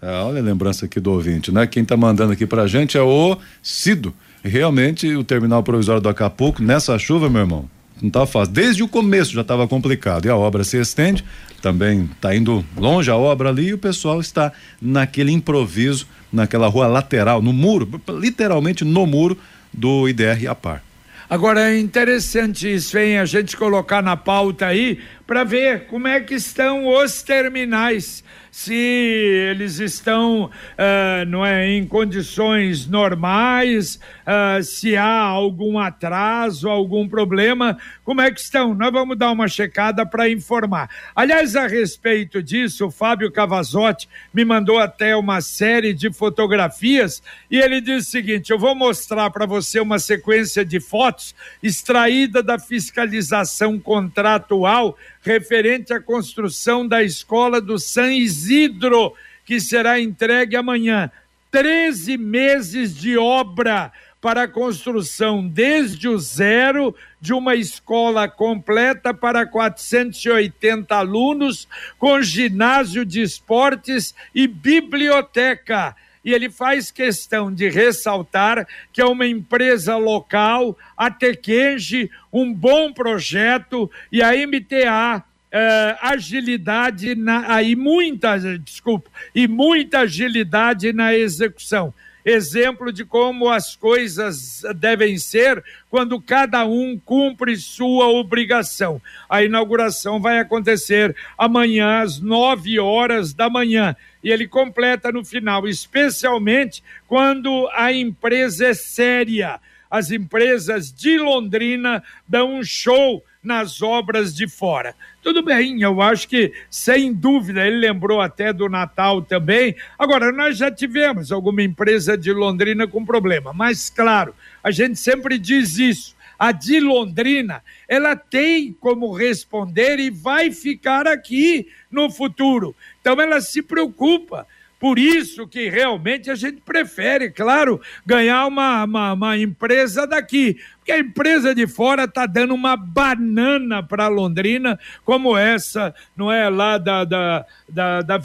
É, 0.01 0.11
olha 0.23 0.41
a 0.41 0.43
lembrança 0.43 0.87
aqui 0.87 0.99
do 0.99 1.13
ouvinte, 1.13 1.53
né? 1.53 1.67
Quem 1.67 1.83
está 1.83 1.95
mandando 1.95 2.33
aqui 2.33 2.47
para 2.47 2.63
a 2.63 2.67
gente 2.67 2.97
é 2.97 3.03
o 3.03 3.37
Cido 3.63 4.15
realmente 4.49 5.15
o 5.15 5.23
terminal 5.23 5.63
provisório 5.63 6.03
do 6.03 6.09
Acapulco, 6.09 6.63
nessa 6.63 6.99
chuva, 6.99 7.31
meu 7.31 7.43
irmão, 7.43 7.71
não 8.01 8.09
estava 8.09 8.27
fácil. 8.27 8.55
Desde 8.55 8.83
o 8.83 8.89
começo 8.89 9.33
já 9.33 9.43
estava 9.43 9.67
complicado. 9.69 10.27
E 10.27 10.29
a 10.29 10.37
obra 10.37 10.65
se 10.65 10.77
estende, 10.79 11.25
também 11.61 12.09
está 12.13 12.35
indo 12.35 12.65
longe 12.77 13.11
a 13.11 13.17
obra 13.17 13.49
ali 13.49 13.69
e 13.69 13.75
o 13.75 13.79
pessoal 13.79 14.21
está 14.21 14.53
naquele 14.81 15.33
improviso, 15.33 16.07
naquela 16.33 16.69
rua 16.69 16.87
lateral, 16.87 17.43
no 17.43 17.53
muro, 17.53 18.01
literalmente 18.09 18.85
no 18.85 19.07
muro 19.07 19.37
do 19.73 20.09
IDR 20.09 20.47
Apar. 20.49 20.83
Agora 21.31 21.71
é 21.71 21.79
interessante 21.79 22.73
isso, 22.73 22.97
hein? 22.97 23.19
A 23.19 23.27
gente 23.27 23.55
colocar 23.55 24.03
na 24.03 24.17
pauta 24.17 24.67
aí 24.67 24.99
para 25.29 25.45
ver 25.45 25.85
como 25.89 26.09
é 26.09 26.21
que 26.21 26.35
estão 26.35 26.87
os 26.87 27.23
terminais 27.23 28.25
se 28.59 28.75
eles 28.75 29.79
estão 29.79 30.47
uh, 30.47 31.25
não 31.29 31.47
é, 31.47 31.69
em 31.69 31.87
condições 31.87 32.89
normais, 32.89 34.01
uh, 34.27 34.61
se 34.65 34.97
há 34.97 35.21
algum 35.21 35.79
atraso, 35.79 36.69
algum 36.69 37.09
problema, 37.09 37.79
como 38.03 38.21
é 38.21 38.33
que 38.33 38.41
estão? 38.41 38.75
Nós 38.75 38.91
vamos 38.91 39.17
dar 39.17 39.31
uma 39.31 39.47
checada 39.47 40.05
para 40.05 40.29
informar. 40.29 40.91
Aliás, 41.15 41.55
a 41.55 41.69
respeito 41.69 42.43
disso, 42.43 42.87
o 42.87 42.91
Fábio 42.91 43.31
Cavazotti 43.31 44.09
me 44.35 44.45
mandou 44.45 44.81
até 44.81 45.15
uma 45.15 45.41
série 45.41 45.95
de 45.95 46.13
fotografias 46.13 47.23
e 47.49 47.59
ele 47.59 47.81
diz 47.81 48.09
o 48.09 48.11
seguinte: 48.11 48.51
eu 48.51 48.59
vou 48.59 48.75
mostrar 48.75 49.31
para 49.31 49.47
você 49.47 49.79
uma 49.79 50.01
sequência 50.01 50.65
de 50.65 50.81
fotos 50.81 51.33
extraída 51.63 52.43
da 52.43 52.59
fiscalização 52.59 53.79
contratual 53.79 54.97
referente 55.23 55.93
à 55.93 56.01
construção 56.01 56.87
da 56.87 57.03
escola 57.03 57.61
do 57.61 57.79
San 57.79 58.13
Isidro, 58.13 59.15
que 59.45 59.61
será 59.61 60.01
entregue 60.01 60.57
amanhã. 60.57 61.11
13 61.51 62.19
meses 62.19 62.95
de 62.95 63.17
obra 63.17 63.93
para 64.21 64.43
a 64.43 64.49
construção 64.49 65.47
desde 65.47 66.09
o 66.09 66.19
zero 66.19 66.95
de 67.21 67.33
uma 67.33 67.55
escola 67.55 68.29
completa 68.29 69.15
para 69.15 69.47
480 69.47 70.95
alunos, 70.95 71.69
com 71.99 72.21
ginásio 72.21 73.05
de 73.05 73.23
esportes 73.23 74.15
e 74.35 74.47
biblioteca 74.47 75.95
e 76.25 76.33
ele 76.33 76.51
faz 76.51 76.91
questão 76.91 77.53
de 77.53 77.69
ressaltar 77.69 78.67
que 78.93 79.01
é 79.01 79.05
uma 79.05 79.27
empresa 79.27 79.97
local, 79.97 80.77
a 80.97 81.11
Tequenge, 81.11 82.11
um 82.33 82.53
bom 82.53 82.93
projeto 82.93 83.91
e 84.11 84.23
a 84.23 84.33
MTA 84.47 85.25
Uh, 85.51 85.97
agilidade 86.03 87.15
na, 87.15 87.55
aí 87.55 87.75
muita 87.75 88.39
desculpa 88.59 89.09
e 89.35 89.49
muita 89.49 90.01
agilidade 90.01 90.93
na 90.93 91.15
execução 91.15 91.95
exemplo 92.29 92.93
de 92.93 93.05
como 93.05 93.49
as 93.49 93.75
coisas 93.75 94.63
devem 94.77 95.19
ser 95.19 95.63
quando 95.91 96.21
cada 96.21 96.65
um 96.65 96.99
cumpre 96.99 97.57
sua 97.57 98.09
obrigação. 98.09 99.01
A 99.29 99.43
inauguração 99.43 100.21
vai 100.21 100.39
acontecer 100.39 101.17
amanhã 101.37 102.03
às 102.03 102.21
nove 102.21 102.79
horas 102.79 103.33
da 103.33 103.49
manhã 103.49 103.97
e 104.23 104.31
ele 104.31 104.47
completa 104.47 105.11
no 105.13 105.25
final, 105.25 105.67
especialmente 105.67 106.83
quando 107.07 107.69
a 107.73 107.93
empresa 107.93 108.67
é 108.67 108.75
séria. 108.75 109.61
As 109.91 110.11
empresas 110.11 110.93
de 110.93 111.19
Londrina 111.19 112.03
dão 112.27 112.57
um 112.57 112.63
show 112.63 113.25
nas 113.49 113.81
obras 113.81 114.35
de 114.35 114.47
fora. 114.47 114.95
Tudo 115.23 115.43
bem, 115.43 115.81
eu 115.81 116.03
acho 116.03 116.29
que, 116.29 116.53
sem 116.71 117.15
dúvida, 117.15 117.67
ele 117.67 117.79
lembrou 117.79 118.21
até 118.21 118.53
do 118.53 118.69
Natal 118.69 119.23
também. 119.23 119.75
Agora, 119.99 120.31
nós 120.31 120.59
já 120.59 120.71
tivemos 120.71 121.33
alguma 121.33 121.63
empresa 121.63 122.17
de 122.17 122.31
Londrina 122.31 122.87
com 122.87 123.07
problema, 123.07 123.55
mas, 123.55 123.89
claro, 123.89 124.35
a 124.63 124.71
gente 124.71 124.99
sempre 124.99 125.39
diz 125.39 125.79
isso. 125.79 126.15
A 126.39 126.53
de 126.53 126.79
Londrina, 126.79 127.65
ela 127.89 128.15
tem 128.15 128.73
como 128.75 129.13
responder 129.13 129.99
e 129.99 130.11
vai 130.11 130.53
ficar 130.53 131.09
aqui 131.09 131.67
no 131.91 132.11
futuro. 132.11 132.77
Então, 133.01 133.19
ela 133.21 133.41
se 133.41 133.63
preocupa 133.63 134.47
por 134.79 134.99
isso 134.99 135.47
que 135.47 135.69
realmente 135.69 136.31
a 136.31 136.37
gente 136.37 136.61
prefere, 136.61 137.31
claro, 137.31 137.81
ganhar 138.07 138.47
uma, 138.47 138.85
uma, 138.85 139.13
uma 139.13 139.37
empresa 139.37 140.07
daqui. 140.07 140.57
Porque 140.79 140.93
a 140.93 140.99
empresa 140.99 141.55
de 141.55 141.67
fora 141.67 142.05
está 142.05 142.27
dando 142.27 142.55
uma 142.55 142.77
banana 142.77 143.83
para 143.83 144.07
Londrina, 144.07 144.79
como 145.05 145.37
essa, 145.37 145.95
não 146.17 146.31
é? 146.31 146.49
Lá 146.49 146.79
da, 146.79 147.05
da, 147.05 147.45
da, 147.69 148.03
da, 148.03 148.19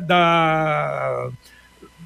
da, 0.00 1.30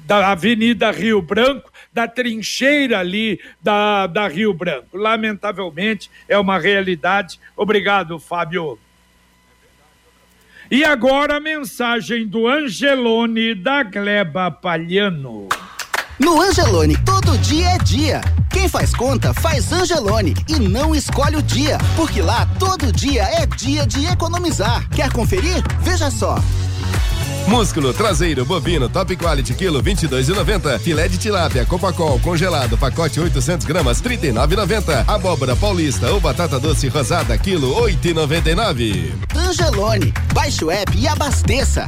da 0.05 0.31
Avenida 0.31 0.89
Rio 0.89 1.21
Branco, 1.21 1.71
da 1.93 2.07
trincheira 2.07 2.99
ali 2.99 3.39
da, 3.61 4.07
da 4.07 4.27
Rio 4.27 4.53
Branco. 4.55 4.97
Lamentavelmente, 4.97 6.09
é 6.27 6.37
uma 6.37 6.57
realidade. 6.57 7.39
Obrigado, 7.55 8.17
Fábio. 8.17 8.79
E 10.71 10.83
agora 10.83 11.37
a 11.37 11.39
mensagem 11.39 12.25
do 12.25 12.47
Angelone 12.47 13.53
da 13.53 13.83
Gleba 13.83 14.49
Palhano. 14.49 15.49
No 16.17 16.41
Angelone, 16.41 16.95
todo 17.05 17.37
dia 17.39 17.69
é 17.69 17.77
dia. 17.79 18.21
Quem 18.49 18.69
faz 18.69 18.93
conta, 18.95 19.33
faz 19.33 19.73
Angelone 19.73 20.33
e 20.47 20.59
não 20.59 20.95
escolhe 20.95 21.35
o 21.35 21.41
dia, 21.41 21.77
porque 21.95 22.21
lá 22.21 22.47
todo 22.57 22.91
dia 22.91 23.23
é 23.23 23.45
dia 23.45 23.85
de 23.85 24.05
economizar. 24.05 24.87
Quer 24.89 25.11
conferir? 25.11 25.61
Veja 25.81 26.09
só. 26.09 26.37
Músculo 27.47 27.93
traseiro 27.93 28.45
bovino 28.45 28.87
top 28.87 29.15
quality 29.15 29.53
quilo 29.53 29.83
22,90. 29.83 30.79
Filé 30.79 31.07
de 31.07 31.17
tilápia 31.17 31.65
Copacol 31.65 32.19
congelado 32.19 32.77
pacote 32.77 33.19
800 33.19 33.65
gramas 33.65 34.01
39,90. 34.01 35.03
Abóbora 35.07 35.55
paulista 35.55 36.11
ou 36.11 36.19
batata 36.19 36.59
doce 36.59 36.87
rosada 36.87 37.37
quilo 37.37 37.75
8,99. 37.75 39.11
Angelone, 39.35 40.13
baixe 40.33 40.63
o 40.63 40.71
app 40.71 40.97
e 40.97 41.07
abasteça. 41.07 41.85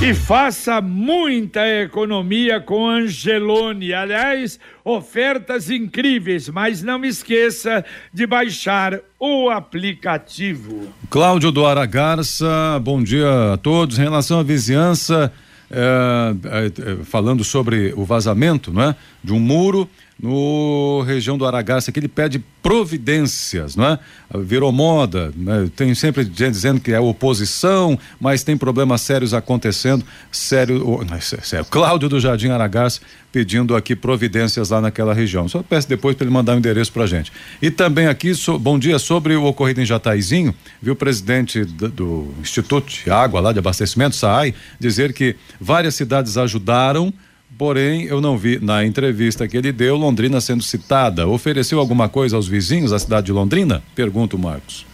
E 0.00 0.14
faça 0.14 0.80
muita 0.80 1.66
economia 1.66 2.60
com 2.60 2.88
Angelone. 2.88 3.92
Aliás, 3.92 4.60
ofertas 4.84 5.68
incríveis, 5.70 6.48
mas 6.48 6.84
não 6.84 7.04
esqueça 7.04 7.84
de 8.14 8.24
baixar 8.24 9.00
o 9.18 9.50
aplicativo. 9.50 10.86
Cláudio 11.10 11.50
do 11.50 11.66
Aragarça, 11.66 12.80
bom 12.80 13.02
dia 13.02 13.54
a 13.54 13.56
todos. 13.56 13.98
Em 13.98 14.02
relação 14.02 14.38
à 14.38 14.44
vizinhança, 14.44 15.32
é, 15.68 16.32
é, 16.44 17.04
falando 17.04 17.42
sobre 17.42 17.92
o 17.96 18.04
vazamento, 18.04 18.72
não 18.72 18.82
é? 18.82 18.96
De 19.22 19.32
um 19.32 19.40
muro 19.40 19.90
no 20.20 21.02
região 21.06 21.38
do 21.38 21.46
Aragaça, 21.46 21.92
que 21.92 22.00
ele 22.00 22.08
pede 22.08 22.42
providências, 22.60 23.76
não 23.76 23.86
é? 23.86 23.98
Virou 24.40 24.72
moda, 24.72 25.32
né? 25.36 25.70
tem 25.76 25.94
sempre 25.94 26.24
gente 26.24 26.50
dizendo 26.50 26.80
que 26.80 26.92
é 26.92 26.98
oposição, 26.98 27.98
mas 28.20 28.42
tem 28.42 28.56
problemas 28.56 29.00
sérios 29.00 29.32
acontecendo. 29.32 30.04
Sério, 30.30 31.04
não, 31.08 31.20
sério. 31.20 31.64
Cláudio 31.66 32.08
do 32.08 32.18
Jardim 32.20 32.48
Aragaça 32.48 33.00
pedindo 33.30 33.76
aqui 33.76 33.94
providências 33.94 34.70
lá 34.70 34.80
naquela 34.80 35.14
região. 35.14 35.48
Só 35.48 35.62
peço 35.62 35.88
depois 35.88 36.16
para 36.16 36.24
ele 36.24 36.32
mandar 36.32 36.52
o 36.52 36.54
um 36.56 36.58
endereço 36.58 36.92
para 36.92 37.06
gente. 37.06 37.30
E 37.60 37.70
também 37.70 38.06
aqui, 38.06 38.34
so, 38.34 38.58
bom 38.58 38.78
dia, 38.78 38.98
sobre 38.98 39.36
o 39.36 39.44
ocorrido 39.44 39.80
em 39.80 39.86
Jataizinho, 39.86 40.54
viu 40.82 40.94
o 40.94 40.96
presidente 40.96 41.64
do, 41.64 41.88
do 41.88 42.34
Instituto 42.40 42.90
de 42.92 43.10
Água 43.10 43.40
lá 43.40 43.52
de 43.52 43.58
Abastecimento, 43.58 44.16
SAAI, 44.16 44.54
dizer 44.80 45.12
que 45.12 45.36
várias 45.60 45.94
cidades 45.94 46.36
ajudaram 46.36 47.12
Porém, 47.58 48.04
eu 48.04 48.20
não 48.20 48.38
vi 48.38 48.60
na 48.62 48.86
entrevista 48.86 49.48
que 49.48 49.56
ele 49.56 49.72
deu 49.72 49.96
Londrina 49.96 50.40
sendo 50.40 50.62
citada. 50.62 51.26
Ofereceu 51.26 51.80
alguma 51.80 52.08
coisa 52.08 52.36
aos 52.36 52.46
vizinhos 52.46 52.92
da 52.92 53.00
cidade 53.00 53.26
de 53.26 53.32
Londrina? 53.32 53.82
Pergunto, 53.96 54.38
Marcos. 54.38 54.86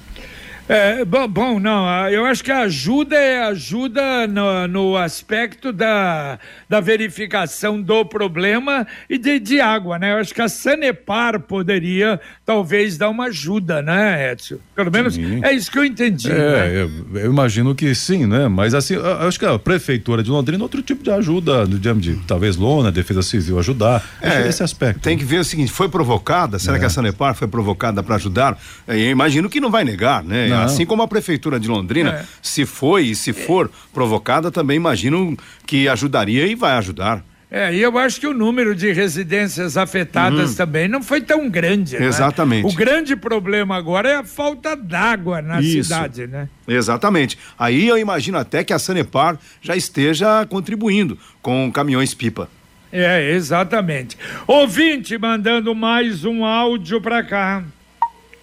É, 0.66 1.04
bom, 1.04 1.28
bom, 1.28 1.60
não, 1.60 2.08
eu 2.08 2.24
acho 2.24 2.42
que 2.42 2.50
a 2.50 2.60
ajuda 2.60 3.16
é 3.16 3.42
ajuda 3.42 4.26
no, 4.26 4.66
no 4.66 4.96
aspecto 4.96 5.70
da, 5.70 6.38
da 6.66 6.80
verificação 6.80 7.82
do 7.82 8.02
problema 8.06 8.86
e 9.08 9.18
de, 9.18 9.38
de 9.38 9.60
água, 9.60 9.98
né? 9.98 10.12
Eu 10.12 10.16
acho 10.16 10.34
que 10.34 10.40
a 10.40 10.48
Sanepar 10.48 11.38
poderia 11.40 12.18
talvez 12.46 12.96
dar 12.96 13.10
uma 13.10 13.26
ajuda, 13.26 13.82
né, 13.82 14.32
Edson? 14.32 14.56
Pelo 14.74 14.90
menos 14.90 15.16
sim. 15.16 15.44
é 15.44 15.52
isso 15.52 15.70
que 15.70 15.78
eu 15.78 15.84
entendi. 15.84 16.32
É, 16.32 16.34
né? 16.34 16.82
eu, 16.82 17.20
eu, 17.20 17.30
imagino 17.30 17.74
que 17.74 17.94
sim, 17.94 18.24
né? 18.24 18.48
Mas 18.48 18.72
assim, 18.72 18.94
eu 18.94 19.28
acho 19.28 19.38
que 19.38 19.44
a 19.44 19.58
prefeitura 19.58 20.22
de 20.22 20.30
Londrina 20.30 20.62
é 20.62 20.64
outro 20.64 20.80
tipo 20.80 21.04
de 21.04 21.10
ajuda, 21.10 21.66
de, 21.66 21.78
de 21.94 22.16
talvez 22.26 22.56
lona, 22.56 22.90
defesa 22.90 23.20
civil 23.20 23.58
ajudar, 23.58 24.02
é, 24.22 24.48
esse 24.48 24.62
aspecto. 24.62 25.00
Tem 25.00 25.18
que 25.18 25.26
ver 25.26 25.40
o 25.40 25.44
seguinte, 25.44 25.70
foi 25.70 25.90
provocada, 25.90 26.58
será 26.58 26.78
é. 26.78 26.80
que 26.80 26.86
a 26.86 26.90
Sanepar 26.90 27.34
foi 27.34 27.48
provocada 27.48 28.02
para 28.02 28.14
ajudar? 28.14 28.58
É, 28.88 28.96
eu 28.96 29.10
imagino 29.10 29.50
que 29.50 29.60
não 29.60 29.70
vai 29.70 29.84
negar, 29.84 30.24
né? 30.24 30.53
Não. 30.56 30.64
Assim 30.64 30.86
como 30.86 31.02
a 31.02 31.08
Prefeitura 31.08 31.58
de 31.58 31.68
Londrina, 31.68 32.10
é. 32.10 32.24
se 32.42 32.64
foi 32.66 33.06
e 33.06 33.14
se 33.14 33.32
for 33.32 33.70
provocada, 33.92 34.50
também 34.50 34.76
imagino 34.76 35.36
que 35.66 35.88
ajudaria 35.88 36.46
e 36.46 36.54
vai 36.54 36.72
ajudar. 36.72 37.24
É, 37.56 37.72
e 37.72 37.80
eu 37.80 37.96
acho 37.96 38.18
que 38.18 38.26
o 38.26 38.34
número 38.34 38.74
de 38.74 38.92
residências 38.92 39.76
afetadas 39.76 40.50
uhum. 40.50 40.56
também 40.56 40.88
não 40.88 41.00
foi 41.00 41.20
tão 41.20 41.48
grande. 41.48 41.96
Né? 41.96 42.06
Exatamente. 42.06 42.66
O 42.66 42.76
grande 42.76 43.14
problema 43.14 43.76
agora 43.76 44.08
é 44.08 44.16
a 44.16 44.24
falta 44.24 44.74
d'água 44.74 45.40
na 45.40 45.60
Isso. 45.60 45.84
cidade, 45.84 46.26
né? 46.26 46.48
Exatamente. 46.66 47.38
Aí 47.56 47.86
eu 47.86 47.96
imagino 47.96 48.38
até 48.38 48.64
que 48.64 48.72
a 48.72 48.78
Sanepar 48.80 49.38
já 49.62 49.76
esteja 49.76 50.44
contribuindo 50.46 51.16
com 51.40 51.70
caminhões-pipa. 51.70 52.48
É, 52.90 53.30
exatamente. 53.30 54.18
Ouvinte 54.48 55.16
mandando 55.16 55.76
mais 55.76 56.24
um 56.24 56.44
áudio 56.44 57.00
para 57.00 57.22
cá. 57.22 57.62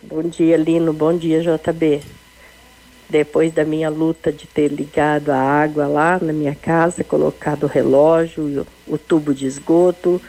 Bom 0.03 0.23
dia, 0.23 0.57
Lino. 0.57 0.91
Bom 0.91 1.15
dia, 1.15 1.41
JB. 1.41 2.01
Depois 3.07 3.53
da 3.53 3.63
minha 3.63 3.87
luta 3.87 4.31
de 4.31 4.47
ter 4.47 4.67
ligado 4.69 5.29
a 5.29 5.37
água 5.37 5.85
lá 5.85 6.17
na 6.19 6.33
minha 6.33 6.55
casa, 6.55 7.03
colocado 7.03 7.65
o 7.65 7.67
relógio, 7.67 8.65
o, 8.87 8.97
tubo 8.97 9.31
de 9.31 9.45
esgoto, 9.45 10.19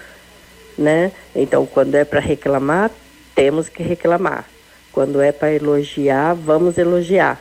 né? 0.76 1.10
Então, 1.34 1.64
quando 1.64 1.94
é 1.94 2.04
para 2.04 2.20
reclamar, 2.20 2.90
temos 3.34 3.70
que 3.70 3.82
reclamar. 3.82 4.44
Quando 4.92 5.22
é 5.22 5.32
para 5.32 5.54
elogiar, 5.54 6.34
vamos 6.34 6.76
elogiar. 6.76 7.40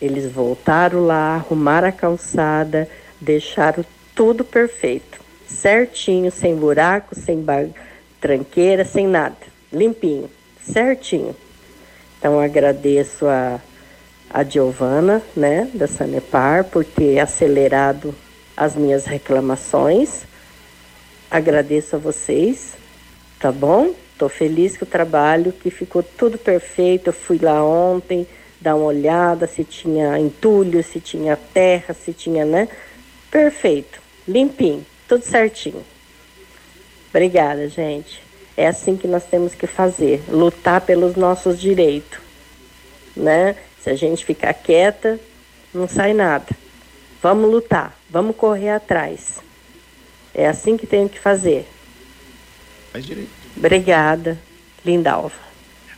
Eles 0.00 0.32
voltaram 0.32 1.04
lá, 1.04 1.34
arrumaram 1.34 1.88
a 1.88 1.92
calçada, 1.92 2.88
deixaram 3.20 3.84
tudo 4.14 4.46
perfeito, 4.46 5.20
certinho, 5.46 6.32
sem 6.32 6.56
buraco, 6.56 7.14
sem 7.14 7.44
tranqueira, 8.18 8.82
sem 8.82 9.06
nada, 9.06 9.36
limpinho 9.70 10.37
certinho. 10.72 11.34
Então 12.18 12.40
agradeço 12.40 13.26
a, 13.26 13.60
a 14.30 14.44
Giovana, 14.44 15.22
né, 15.36 15.68
da 15.72 15.86
Sanepar, 15.86 16.64
por 16.64 16.84
ter 16.84 17.18
acelerado 17.18 18.14
as 18.56 18.74
minhas 18.74 19.06
reclamações. 19.06 20.22
Agradeço 21.30 21.96
a 21.96 21.98
vocês, 21.98 22.72
tá 23.38 23.52
bom? 23.52 23.94
Tô 24.18 24.28
feliz 24.28 24.76
com 24.76 24.84
o 24.84 24.88
trabalho, 24.88 25.52
que 25.52 25.70
ficou 25.70 26.02
tudo 26.02 26.36
perfeito. 26.36 27.08
Eu 27.08 27.12
fui 27.12 27.38
lá 27.38 27.64
ontem 27.64 28.26
dar 28.60 28.74
uma 28.74 28.86
olhada 28.86 29.46
se 29.46 29.62
tinha 29.62 30.18
entulho, 30.18 30.82
se 30.82 31.00
tinha 31.00 31.36
terra, 31.36 31.94
se 31.94 32.12
tinha, 32.12 32.44
né? 32.44 32.68
Perfeito, 33.30 34.00
limpinho, 34.26 34.84
tudo 35.06 35.22
certinho. 35.22 35.84
Obrigada, 37.10 37.68
gente. 37.68 38.27
É 38.58 38.66
assim 38.66 38.96
que 38.96 39.06
nós 39.06 39.22
temos 39.22 39.54
que 39.54 39.68
fazer, 39.68 40.20
lutar 40.28 40.80
pelos 40.80 41.14
nossos 41.14 41.60
direitos, 41.60 42.18
né? 43.16 43.54
Se 43.80 43.88
a 43.88 43.94
gente 43.94 44.24
ficar 44.24 44.52
quieta, 44.52 45.16
não 45.72 45.86
sai 45.86 46.12
nada. 46.12 46.48
Vamos 47.22 47.48
lutar, 47.48 47.96
vamos 48.10 48.34
correr 48.34 48.70
atrás. 48.70 49.38
É 50.34 50.48
assim 50.48 50.76
que 50.76 50.88
tem 50.88 51.06
que 51.06 51.20
fazer. 51.20 51.68
Faz 52.92 53.06
direito. 53.06 53.30
Obrigada, 53.56 54.36
Lindalva. 54.84 55.48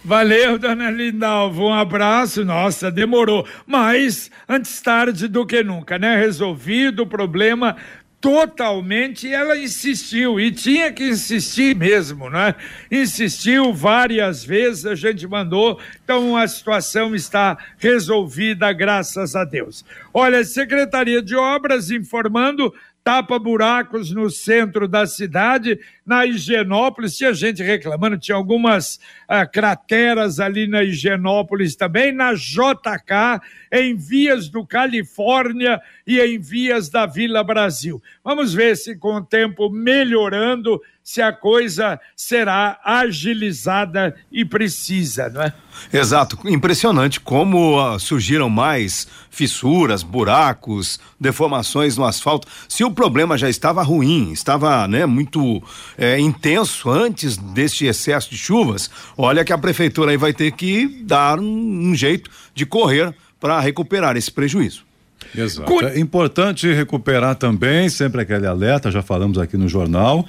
Valeu, 0.05 0.59
dona 0.59 0.91
Lindalva, 0.91 1.63
um 1.63 1.73
abraço. 1.73 2.45
Nossa, 2.45 2.91
demorou, 2.91 3.47
mas 3.67 4.31
antes 4.47 4.81
tarde 4.83 5.29
do 5.29 5.47
que 5.47 5.63
nunca, 5.63 5.99
né? 5.99 6.19
Resolvido 6.19 7.05
o 7.05 7.07
problema 7.07 7.77
totalmente 8.21 9.33
ela 9.33 9.57
insistiu 9.57 10.39
e 10.39 10.53
tinha 10.53 10.93
que 10.93 11.09
insistir 11.09 11.75
mesmo, 11.75 12.29
né? 12.29 12.55
Insistiu 12.91 13.73
várias 13.73 14.45
vezes, 14.45 14.85
a 14.85 14.95
gente 14.95 15.27
mandou, 15.27 15.81
então 16.05 16.37
a 16.37 16.47
situação 16.47 17.15
está 17.15 17.57
resolvida, 17.79 18.71
graças 18.73 19.35
a 19.35 19.45
Deus. 19.45 19.85
Olha, 20.13 20.45
Secretaria 20.45 21.23
de 21.23 21.35
Obras 21.35 21.91
informando 21.91 22.73
tapa 23.03 23.39
buracos 23.39 24.11
no 24.11 24.29
centro 24.29 24.87
da 24.87 25.07
cidade, 25.07 25.81
na 26.11 26.27
Higienópolis, 26.27 27.17
tinha 27.17 27.33
gente 27.33 27.63
reclamando, 27.63 28.19
tinha 28.19 28.35
algumas 28.35 28.99
ah, 29.29 29.47
crateras 29.47 30.41
ali 30.41 30.67
na 30.67 30.83
Higienópolis 30.83 31.77
também, 31.77 32.11
na 32.11 32.35
JK, 32.35 33.41
em 33.71 33.95
vias 33.95 34.49
do 34.49 34.67
Califórnia 34.67 35.81
e 36.05 36.19
em 36.19 36.37
vias 36.41 36.89
da 36.89 37.07
Vila 37.07 37.45
Brasil. 37.45 38.03
Vamos 38.25 38.53
ver 38.53 38.77
se 38.77 38.97
com 38.97 39.19
o 39.19 39.25
tempo 39.25 39.71
melhorando, 39.71 40.81
se 41.01 41.23
a 41.23 41.33
coisa 41.33 42.01
será 42.17 42.81
agilizada 42.85 44.15
e 44.31 44.45
precisa, 44.45 45.29
não 45.29 45.43
é? 45.43 45.53
Exato, 45.93 46.39
impressionante 46.49 47.21
como 47.21 47.81
uh, 47.81 47.99
surgiram 47.99 48.51
mais 48.51 49.07
fissuras, 49.31 50.03
buracos, 50.03 51.01
deformações 51.19 51.97
no 51.97 52.05
asfalto. 52.05 52.47
Se 52.69 52.85
o 52.85 52.91
problema 52.91 53.39
já 53.39 53.49
estava 53.49 53.83
ruim, 53.83 54.33
estava 54.33 54.87
né, 54.87 55.07
muito 55.07 55.63
é, 56.01 56.19
intenso 56.19 56.89
antes 56.89 57.37
deste 57.37 57.85
excesso 57.85 58.31
de 58.31 58.39
chuvas, 58.39 58.91
olha 59.19 59.45
que 59.45 59.53
a 59.53 59.59
prefeitura 59.59 60.11
aí 60.11 60.17
vai 60.17 60.33
ter 60.33 60.51
que 60.53 61.03
dar 61.05 61.39
um, 61.39 61.91
um 61.91 61.95
jeito 61.95 62.31
de 62.55 62.65
correr 62.65 63.15
para 63.39 63.61
recuperar 63.61 64.17
esse 64.17 64.33
prejuízo. 64.33 64.85
Exato. 65.37 65.85
É 65.85 66.01
importante 66.01 66.73
recuperar 66.73 67.35
também, 67.35 67.91
sempre 67.91 68.23
aquele 68.23 68.47
alerta, 68.47 68.91
já 68.91 69.03
falamos 69.03 69.37
aqui 69.37 69.59
no 69.59 69.69
jornal, 69.69 70.27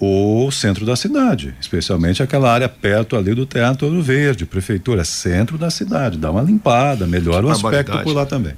o 0.00 0.50
centro 0.50 0.84
da 0.84 0.96
cidade, 0.96 1.54
especialmente 1.60 2.22
aquela 2.22 2.52
área 2.52 2.68
perto 2.68 3.16
ali 3.16 3.32
do 3.34 3.46
Teatro 3.46 3.86
Ouro 3.86 4.02
Verde, 4.02 4.44
prefeitura, 4.44 5.04
centro 5.04 5.56
da 5.56 5.70
cidade, 5.70 6.18
dá 6.18 6.30
uma 6.30 6.42
limpada, 6.42 7.06
melhora 7.06 7.46
o 7.46 7.50
aspecto 7.50 7.96
por 8.02 8.14
lá 8.14 8.26
também. 8.26 8.54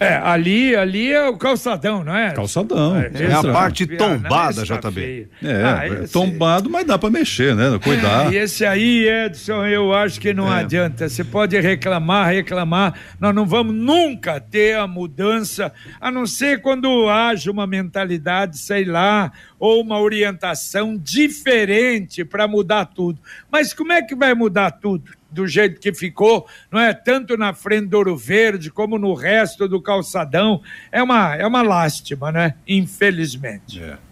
É, 0.00 0.14
ali, 0.16 0.76
ali 0.76 1.12
é 1.12 1.28
o 1.28 1.36
calçadão, 1.36 2.04
não 2.04 2.16
é? 2.16 2.30
Calçadão. 2.32 2.96
É, 2.96 3.10
é 3.14 3.32
a 3.32 3.42
parte 3.42 3.86
tombada, 3.86 4.62
JB. 4.62 5.28
É, 5.42 5.64
ah, 5.64 5.86
é 5.86 6.06
tombado, 6.06 6.70
mas 6.70 6.86
dá 6.86 6.96
para 6.96 7.10
mexer, 7.10 7.54
né? 7.54 7.78
Cuidar. 7.82 8.32
É, 8.32 8.36
e 8.36 8.38
esse 8.38 8.64
aí, 8.64 9.08
Edson, 9.08 9.66
eu 9.66 9.92
acho 9.92 10.20
que 10.20 10.32
não 10.32 10.52
é. 10.52 10.60
adianta. 10.60 11.08
Você 11.08 11.24
pode 11.24 11.58
reclamar, 11.60 12.28
reclamar. 12.28 12.94
Nós 13.18 13.34
não 13.34 13.44
vamos 13.44 13.74
nunca 13.74 14.40
ter 14.40 14.76
a 14.76 14.86
mudança, 14.86 15.72
a 16.00 16.10
não 16.10 16.26
ser 16.26 16.60
quando 16.60 17.08
haja 17.08 17.50
uma 17.50 17.66
mentalidade, 17.66 18.58
sei 18.58 18.84
lá, 18.84 19.32
ou 19.58 19.82
uma 19.82 19.98
orientação 19.98 20.96
diferente 20.96 22.24
para 22.24 22.46
mudar 22.46 22.86
tudo. 22.86 23.20
Mas 23.50 23.72
como 23.72 23.92
é 23.92 24.02
que 24.02 24.14
vai 24.14 24.34
mudar 24.34 24.70
tudo? 24.70 25.17
Do 25.30 25.46
jeito 25.46 25.80
que 25.80 25.92
ficou, 25.92 26.46
não 26.70 26.80
é? 26.80 26.92
Tanto 26.94 27.36
na 27.36 27.52
frente 27.52 27.88
do 27.88 27.96
Ouro 27.98 28.16
Verde 28.16 28.70
como 28.70 28.98
no 28.98 29.14
resto 29.14 29.68
do 29.68 29.80
calçadão. 29.80 30.62
É 30.90 31.02
uma, 31.02 31.34
é 31.36 31.46
uma 31.46 31.62
lástima, 31.62 32.32
né? 32.32 32.54
Infelizmente. 32.66 33.82
É. 33.82 34.07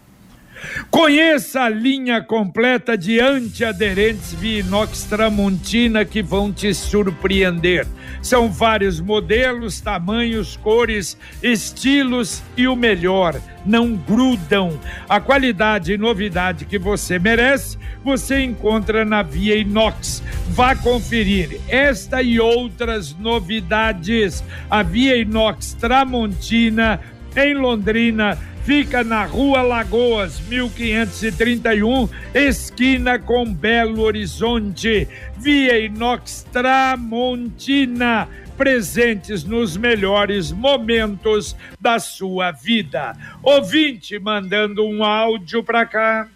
Conheça 0.89 1.61
a 1.61 1.69
linha 1.69 2.21
completa 2.21 2.97
de 2.97 3.19
antiaderentes 3.19 4.33
via 4.33 4.59
inox 4.59 5.03
Tramontina 5.03 6.03
que 6.05 6.21
vão 6.21 6.51
te 6.51 6.73
surpreender. 6.73 7.87
São 8.21 8.49
vários 8.51 8.99
modelos, 8.99 9.79
tamanhos, 9.79 10.57
cores, 10.57 11.17
estilos 11.41 12.41
e 12.55 12.67
o 12.67 12.75
melhor, 12.75 13.39
não 13.65 13.95
grudam. 13.95 14.79
A 15.07 15.19
qualidade 15.19 15.93
e 15.93 15.97
novidade 15.97 16.65
que 16.65 16.79
você 16.79 17.19
merece, 17.19 17.77
você 18.03 18.41
encontra 18.41 19.05
na 19.05 19.21
Via 19.21 19.55
Inox. 19.55 20.23
Vá 20.49 20.75
conferir 20.75 21.59
esta 21.67 22.21
e 22.21 22.39
outras 22.39 23.13
novidades. 23.13 24.43
A 24.69 24.81
Via 24.81 25.17
Inox 25.17 25.73
Tramontina 25.73 26.99
em 27.35 27.53
Londrina 27.53 28.37
fica 28.67 29.01
na 29.01 29.23
Rua 29.23 29.61
Lagoas, 29.61 30.41
1531, 30.41 32.09
esquina 32.35 33.17
com 33.17 33.45
Belo 33.53 34.01
Horizonte. 34.01 35.07
Via 35.37 35.79
Inox 35.79 36.45
Tramontina, 36.51 38.27
presentes 38.57 39.45
nos 39.45 39.77
melhores 39.77 40.51
momentos 40.51 41.55
da 41.79 41.97
sua 41.97 42.51
vida. 42.51 43.15
Ouvinte 43.41 44.19
mandando 44.19 44.85
um 44.85 45.01
áudio 45.01 45.63
para 45.63 45.85
cá. 45.85 46.27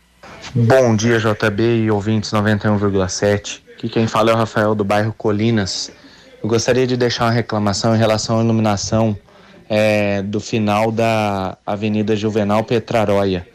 Bom 0.56 0.96
dia, 0.96 1.20
JB 1.20 1.84
e 1.84 1.92
ouvintes 1.92 2.32
91,7. 2.32 3.60
Aqui 3.74 3.90
quem 3.90 4.08
fala 4.08 4.32
é 4.32 4.34
o 4.34 4.38
Rafael 4.38 4.74
do 4.74 4.86
bairro 4.86 5.14
Colinas. 5.18 5.92
Eu 6.42 6.48
gostaria 6.48 6.88
de 6.88 6.96
deixar 6.96 7.26
uma 7.26 7.32
reclamação 7.32 7.94
em 7.94 8.00
relação 8.00 8.40
à 8.40 8.42
iluminação 8.42 9.18
é, 9.74 10.22
do 10.22 10.42
final 10.42 10.92
da 10.92 11.58
Avenida 11.66 12.14
Juvenal 12.14 12.62
Petraroia. 12.62 13.48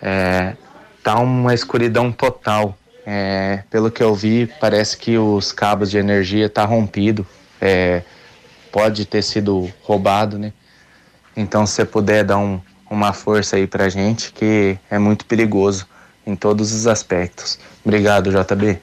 É, 0.00 0.54
tá 1.02 1.18
uma 1.18 1.52
escuridão 1.52 2.12
total. 2.12 2.78
É, 3.04 3.64
pelo 3.68 3.90
que 3.90 4.00
eu 4.00 4.14
vi, 4.14 4.48
parece 4.60 4.96
que 4.96 5.18
os 5.18 5.50
cabos 5.50 5.90
de 5.90 5.98
energia 5.98 6.48
tá 6.48 6.64
rompido. 6.64 7.26
É, 7.60 8.02
pode 8.70 9.04
ter 9.04 9.20
sido 9.22 9.68
roubado, 9.82 10.38
né? 10.38 10.52
Então, 11.36 11.66
se 11.66 11.74
você 11.74 11.84
puder 11.84 12.22
dar 12.22 12.38
um, 12.38 12.60
uma 12.88 13.12
força 13.12 13.56
aí 13.56 13.66
pra 13.66 13.88
gente, 13.88 14.32
que 14.32 14.78
é 14.88 14.96
muito 14.96 15.26
perigoso 15.26 15.88
em 16.24 16.36
todos 16.36 16.72
os 16.72 16.86
aspectos. 16.86 17.58
Obrigado, 17.84 18.30
JB. 18.30 18.78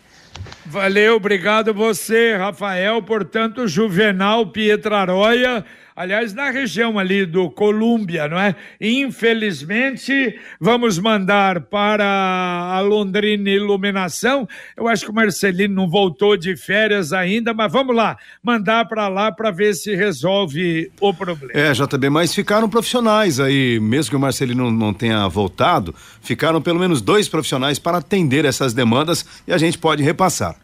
Valeu, 0.65 1.15
obrigado 1.15 1.74
você, 1.74 2.36
Rafael. 2.36 3.02
Portanto, 3.02 3.65
Juvenal 3.65 4.45
Pietraroia 4.48 5.63
aliás, 5.99 6.33
na 6.33 6.49
região 6.49 6.97
ali 6.97 7.25
do 7.25 7.49
Colômbia, 7.49 8.25
não 8.29 8.39
é? 8.39 8.55
Infelizmente, 8.79 10.39
vamos 10.57 10.97
mandar 10.97 11.59
para 11.59 12.05
a 12.05 12.79
Londrina 12.79 13.49
Iluminação. 13.49 14.47
Eu 14.77 14.88
acho 14.88 15.03
que 15.03 15.12
o 15.12 15.13
Marcelino 15.13 15.75
não 15.75 15.89
voltou 15.89 16.38
de 16.38 16.55
férias 16.55 17.12
ainda, 17.12 17.53
mas 17.53 17.69
vamos 17.69 17.93
lá, 17.93 18.17
mandar 18.41 18.88
para 18.88 19.09
lá 19.09 19.29
para 19.29 19.51
ver 19.51 19.73
se 19.73 19.93
resolve 19.93 20.89
o 21.01 21.13
problema. 21.13 21.51
É, 21.53 21.73
JB, 21.73 22.09
mas 22.09 22.33
ficaram 22.33 22.69
profissionais 22.69 23.38
aí, 23.38 23.77
mesmo 23.81 24.12
que 24.12 24.15
o 24.15 24.19
Marcelino 24.21 24.71
não 24.71 24.93
tenha 24.93 25.27
voltado, 25.27 25.93
ficaram 26.21 26.62
pelo 26.62 26.79
menos 26.79 27.01
dois 27.01 27.27
profissionais 27.27 27.77
para 27.77 27.97
atender 27.97 28.45
essas 28.45 28.73
demandas 28.73 29.25
e 29.45 29.51
a 29.51 29.57
gente 29.57 29.77
pode 29.77 30.01
repassar. 30.01 30.55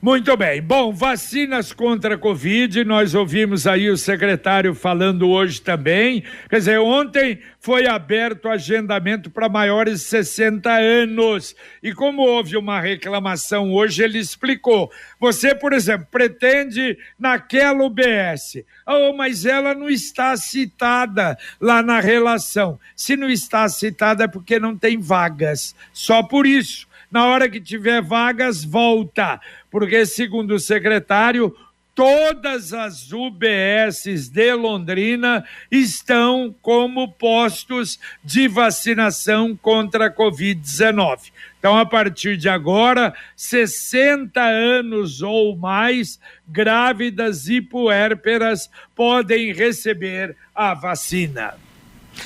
Muito 0.00 0.36
bem. 0.36 0.62
Bom, 0.62 0.92
vacinas 0.92 1.72
contra 1.72 2.14
a 2.14 2.18
Covid, 2.18 2.84
nós 2.84 3.16
ouvimos 3.16 3.66
aí 3.66 3.90
o 3.90 3.96
secretário 3.96 4.72
falando 4.72 5.28
hoje 5.28 5.60
também. 5.60 6.22
Quer 6.48 6.58
dizer, 6.58 6.78
ontem 6.78 7.40
foi 7.58 7.88
aberto 7.88 8.44
o 8.44 8.48
agendamento 8.48 9.28
para 9.28 9.48
maiores 9.48 9.94
de 9.94 10.06
60 10.06 10.70
anos. 10.70 11.56
E 11.82 11.92
como 11.92 12.22
houve 12.22 12.56
uma 12.56 12.80
reclamação 12.80 13.72
hoje, 13.72 14.00
ele 14.04 14.20
explicou. 14.20 14.88
Você, 15.18 15.52
por 15.52 15.72
exemplo, 15.72 16.06
pretende 16.08 16.96
naquela 17.18 17.82
UBS. 17.82 18.62
Oh, 18.86 19.12
mas 19.16 19.44
ela 19.44 19.74
não 19.74 19.88
está 19.88 20.36
citada 20.36 21.36
lá 21.60 21.82
na 21.82 21.98
relação. 21.98 22.78
Se 22.94 23.16
não 23.16 23.28
está 23.28 23.68
citada 23.68 24.22
é 24.22 24.28
porque 24.28 24.60
não 24.60 24.78
tem 24.78 24.96
vagas. 25.00 25.74
Só 25.92 26.22
por 26.22 26.46
isso. 26.46 26.86
Na 27.10 27.24
hora 27.24 27.48
que 27.48 27.58
tiver 27.58 28.02
vagas, 28.02 28.62
volta 28.62 29.40
porque, 29.70 30.06
segundo 30.06 30.54
o 30.54 30.60
secretário, 30.60 31.54
todas 31.98 32.72
as 32.72 33.12
UBSs 33.12 34.28
de 34.28 34.54
Londrina 34.54 35.44
estão 35.68 36.54
como 36.62 37.10
postos 37.10 37.98
de 38.22 38.46
vacinação 38.46 39.56
contra 39.56 40.06
a 40.06 40.14
Covid-19. 40.14 41.32
Então, 41.58 41.76
a 41.76 41.84
partir 41.84 42.36
de 42.36 42.48
agora, 42.48 43.12
60 43.34 44.40
anos 44.40 45.22
ou 45.22 45.56
mais, 45.56 46.20
grávidas 46.46 47.48
e 47.48 47.60
puérperas 47.60 48.70
podem 48.94 49.52
receber 49.52 50.36
a 50.54 50.74
vacina. 50.74 51.67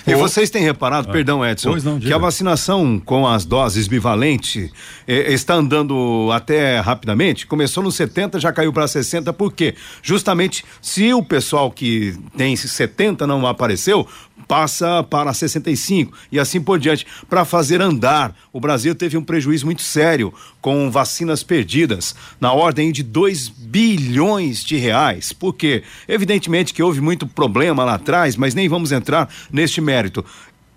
E 0.07 0.15
vocês 0.15 0.51
têm 0.51 0.63
reparado, 0.63 1.09
ah. 1.09 1.13
perdão, 1.13 1.45
Edson, 1.45 1.77
não, 1.77 2.01
que 2.01 2.13
a 2.13 2.19
vacinação 2.19 3.01
com 3.05 3.27
as 3.27 3.45
doses 3.45 3.87
bivalente 3.87 4.73
eh, 5.07 5.33
está 5.33 5.55
andando 5.55 6.31
até 6.33 6.81
rapidamente? 6.81 7.47
Começou 7.47 7.83
nos 7.83 7.95
70, 7.95 8.41
já 8.41 8.53
caiu 8.53 8.73
para 8.73 8.87
60, 8.87 9.33
por 9.33 9.53
quê? 9.53 9.75
Justamente 10.03 10.65
se 10.81 11.13
o 11.13 11.23
pessoal 11.23 11.71
que 11.71 12.17
tem 12.37 12.57
70 12.57 13.27
não 13.27 13.47
apareceu, 13.47 14.07
passa 14.47 15.03
para 15.03 15.33
65 15.33 16.17
e 16.31 16.39
assim 16.39 16.61
por 16.61 16.79
diante, 16.79 17.07
para 17.29 17.45
fazer 17.45 17.81
andar. 17.81 18.37
O 18.53 18.61
Brasil 18.61 18.95
teve 18.95 19.17
um 19.17 19.23
prejuízo 19.23 19.65
muito 19.67 19.83
sério 19.83 20.33
com 20.61 20.91
vacinas 20.91 21.43
perdidas, 21.43 22.15
na 22.41 22.53
ordem 22.53 22.93
de 22.93 23.03
2 23.03 23.49
bilhões 23.49 24.63
de 24.65 24.77
reais. 24.77 25.33
Por 25.33 25.55
quê? 25.55 25.83
Evidentemente 26.07 26.73
que 26.73 26.83
houve 26.83 27.01
muito 27.01 27.27
problema 27.27 27.85
lá 27.85 27.95
atrás, 27.95 28.37
mas 28.37 28.55
nem 28.55 28.69
vamos 28.69 28.93
entrar 28.93 29.29
neste 29.51 29.81
mérito 29.81 30.25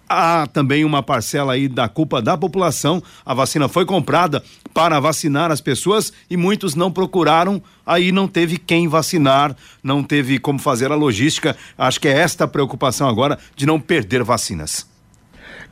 há 0.08 0.48
também 0.48 0.86
uma 0.86 1.04
parcela 1.04 1.54
aí 1.54 1.68
da 1.68 1.88
culpa 1.88 2.22
da 2.22 2.38
população. 2.38 3.02
A 3.26 3.34
vacina 3.34 3.68
foi 3.68 3.86
comprada 3.86 4.44
para 4.74 5.00
vacinar 5.00 5.52
as 5.52 5.62
pessoas 5.62 6.12
e 6.30 6.38
muitos 6.38 6.76
não 6.76 6.92
procuraram, 6.92 7.62
aí 7.86 8.12
não 8.12 8.28
teve 8.28 8.58
quem 8.58 8.88
vacinar, 8.88 9.56
não 9.84 10.04
teve 10.04 10.40
como 10.40 10.60
fazer 10.60 10.92
a 10.92 10.96
logística. 10.96 11.56
Acho 11.78 12.00
que 12.00 12.08
é 12.08 12.18
esta 12.18 12.44
a 12.44 12.48
preocupação 12.48 13.08
agora 13.08 13.38
de 13.56 13.66
não 13.66 13.80
perder 13.80 14.24
vacinas. 14.24 14.95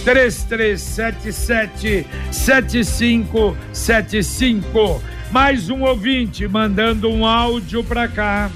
3377 0.04 2.06
7575 2.30 5.02
mais 5.30 5.70
um 5.70 5.84
ouvinte 5.84 6.46
mandando 6.48 7.08
um 7.10 7.24
áudio 7.24 7.82
para 7.84 8.08
cá. 8.08 8.50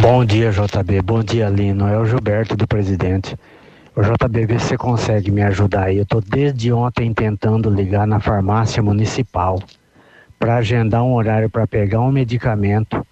Bom 0.00 0.24
dia, 0.24 0.50
JB. 0.50 1.02
Bom 1.02 1.22
dia, 1.22 1.48
Lino. 1.48 1.86
É 1.86 1.96
o 1.98 2.04
Gilberto 2.04 2.56
do 2.56 2.66
Presidente. 2.66 3.36
Ô 3.98 4.00
JB, 4.00 4.46
vê 4.46 4.58
se 4.60 4.66
você 4.66 4.76
consegue 4.76 5.32
me 5.32 5.42
ajudar 5.42 5.86
aí. 5.86 5.98
Eu 5.98 6.06
tô 6.06 6.20
desde 6.20 6.72
ontem 6.72 7.12
tentando 7.12 7.68
ligar 7.68 8.06
na 8.06 8.20
farmácia 8.20 8.80
municipal 8.80 9.60
para 10.38 10.58
agendar 10.58 11.02
um 11.02 11.14
horário 11.14 11.50
para 11.50 11.66
pegar 11.66 12.00
um 12.02 12.12
medicamento. 12.12 13.04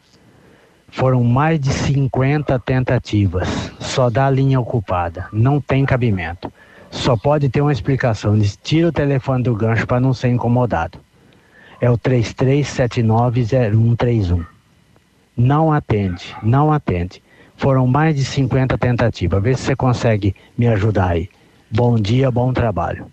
Foram 0.86 1.24
mais 1.24 1.58
de 1.58 1.72
50 1.72 2.56
tentativas. 2.60 3.48
Só 3.80 4.08
dá 4.08 4.30
linha 4.30 4.60
ocupada. 4.60 5.26
Não 5.32 5.60
tem 5.60 5.84
cabimento. 5.84 6.52
só 6.88 7.16
pode 7.16 7.48
ter 7.48 7.62
uma 7.62 7.72
explicação. 7.72 8.38
Diz, 8.38 8.56
tira 8.56 8.86
o 8.86 8.92
telefone 8.92 9.42
do 9.42 9.56
gancho 9.56 9.88
para 9.88 9.98
não 9.98 10.14
ser 10.14 10.28
incomodado. 10.28 11.00
É 11.80 11.90
o 11.90 11.98
33790131. 11.98 14.46
Não 15.36 15.72
atende, 15.72 16.36
não 16.44 16.72
atende. 16.72 17.20
Foram 17.56 17.86
mais 17.86 18.14
de 18.14 18.24
50 18.24 18.76
tentativas. 18.78 19.42
Vê 19.42 19.54
se 19.54 19.62
você 19.62 19.76
consegue 19.76 20.34
me 20.56 20.68
ajudar 20.68 21.10
aí. 21.10 21.28
Bom 21.70 21.96
dia, 21.96 22.30
bom 22.30 22.52
trabalho. 22.52 23.06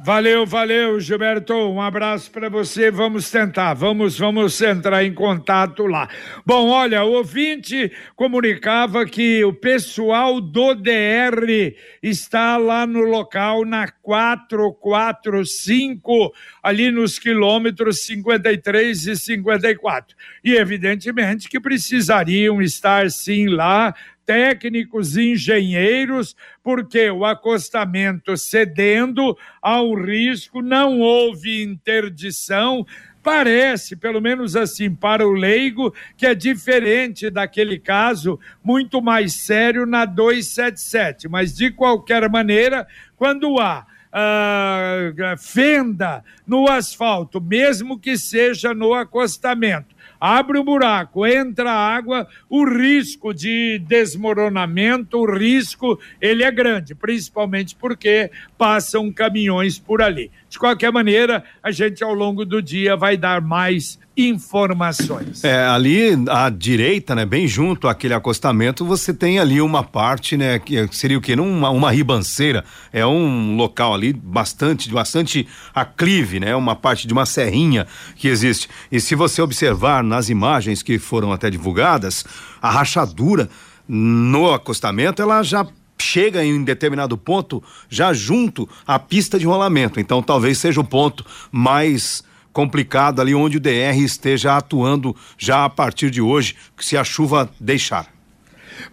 Valeu, 0.00 0.46
valeu, 0.46 1.00
Gilberto. 1.00 1.54
Um 1.54 1.82
abraço 1.82 2.30
para 2.30 2.48
você. 2.48 2.88
Vamos 2.88 3.28
tentar, 3.32 3.74
vamos, 3.74 4.16
vamos 4.16 4.62
entrar 4.62 5.02
em 5.02 5.12
contato 5.12 5.86
lá. 5.86 6.08
Bom, 6.46 6.68
olha, 6.68 7.02
o 7.02 7.14
ouvinte 7.14 7.90
comunicava 8.14 9.04
que 9.04 9.44
o 9.44 9.52
pessoal 9.52 10.40
do 10.40 10.76
DR 10.76 11.74
está 12.00 12.56
lá 12.56 12.86
no 12.86 13.00
local 13.00 13.64
na 13.64 13.88
445, 13.88 16.32
ali 16.62 16.92
nos 16.92 17.18
quilômetros 17.18 18.06
53 18.06 19.04
e 19.04 19.16
54. 19.16 20.16
E 20.44 20.54
evidentemente 20.54 21.48
que 21.48 21.58
precisariam 21.58 22.62
estar 22.62 23.10
sim 23.10 23.48
lá 23.48 23.92
técnicos 24.28 25.16
engenheiros, 25.16 26.36
porque 26.62 27.10
o 27.10 27.24
acostamento 27.24 28.36
cedendo 28.36 29.34
ao 29.62 29.94
risco, 29.94 30.60
não 30.60 31.00
houve 31.00 31.62
interdição. 31.62 32.86
Parece, 33.22 33.96
pelo 33.96 34.20
menos 34.20 34.54
assim, 34.54 34.94
para 34.94 35.26
o 35.26 35.32
leigo, 35.32 35.94
que 36.14 36.26
é 36.26 36.34
diferente 36.34 37.30
daquele 37.30 37.78
caso 37.78 38.38
muito 38.62 39.00
mais 39.00 39.32
sério 39.32 39.86
na 39.86 40.04
277. 40.04 41.26
Mas, 41.26 41.56
de 41.56 41.70
qualquer 41.70 42.28
maneira, 42.28 42.86
quando 43.16 43.58
há 43.58 43.86
uh, 44.12 45.38
fenda 45.38 46.22
no 46.46 46.68
asfalto, 46.68 47.40
mesmo 47.40 47.98
que 47.98 48.18
seja 48.18 48.74
no 48.74 48.92
acostamento, 48.92 49.96
abre 50.20 50.58
o 50.58 50.64
buraco, 50.64 51.26
entra 51.26 51.70
água, 51.70 52.26
o 52.48 52.64
risco 52.64 53.32
de 53.32 53.78
desmoronamento, 53.86 55.18
o 55.18 55.30
risco, 55.30 55.98
ele 56.20 56.42
é 56.42 56.50
grande, 56.50 56.94
principalmente 56.94 57.76
porque 57.76 58.30
passam 58.56 59.12
caminhões 59.12 59.78
por 59.78 60.02
ali. 60.02 60.30
De 60.48 60.58
qualquer 60.58 60.90
maneira, 60.90 61.44
a 61.62 61.70
gente 61.70 62.02
ao 62.02 62.14
longo 62.14 62.44
do 62.44 62.62
dia 62.62 62.96
vai 62.96 63.16
dar 63.16 63.42
mais 63.42 63.98
informações. 64.16 65.44
É, 65.44 65.66
ali 65.66 66.08
à 66.28 66.48
direita, 66.50 67.14
né, 67.14 67.24
bem 67.24 67.46
junto 67.46 67.86
àquele 67.86 68.14
acostamento, 68.14 68.84
você 68.84 69.14
tem 69.14 69.38
ali 69.38 69.60
uma 69.60 69.84
parte, 69.84 70.36
né, 70.36 70.58
que 70.58 70.88
seria 70.90 71.18
o 71.18 71.20
quê? 71.20 71.34
Uma, 71.34 71.70
uma 71.70 71.90
ribanceira, 71.92 72.64
é 72.92 73.06
um 73.06 73.56
local 73.56 73.94
ali 73.94 74.12
bastante, 74.12 74.90
bastante 74.90 75.46
aclive, 75.74 76.40
né, 76.40 76.56
uma 76.56 76.74
parte 76.74 77.06
de 77.06 77.12
uma 77.12 77.26
serrinha 77.26 77.86
que 78.16 78.26
existe. 78.26 78.68
E 78.90 78.98
se 79.00 79.14
você 79.14 79.40
observar 79.40 80.02
nas 80.02 80.28
imagens 80.28 80.82
que 80.82 80.98
foram 80.98 81.32
até 81.32 81.48
divulgadas, 81.48 82.24
a 82.60 82.70
rachadura 82.70 83.48
no 83.86 84.52
acostamento, 84.52 85.22
ela 85.22 85.42
já 85.42 85.66
chega 86.00 86.44
em 86.44 86.62
determinado 86.62 87.16
ponto 87.16 87.62
já 87.88 88.12
junto 88.12 88.68
à 88.86 88.98
pista 88.98 89.38
de 89.38 89.46
rolamento. 89.46 90.00
Então 90.00 90.22
talvez 90.22 90.58
seja 90.58 90.80
o 90.80 90.84
ponto 90.84 91.24
mais 91.50 92.22
complicado 92.52 93.20
ali 93.20 93.34
onde 93.34 93.56
o 93.56 93.60
DR 93.60 93.96
esteja 93.98 94.56
atuando 94.56 95.14
já 95.36 95.64
a 95.64 95.70
partir 95.70 96.10
de 96.10 96.20
hoje, 96.20 96.56
se 96.78 96.96
a 96.96 97.04
chuva 97.04 97.48
deixar. 97.60 98.18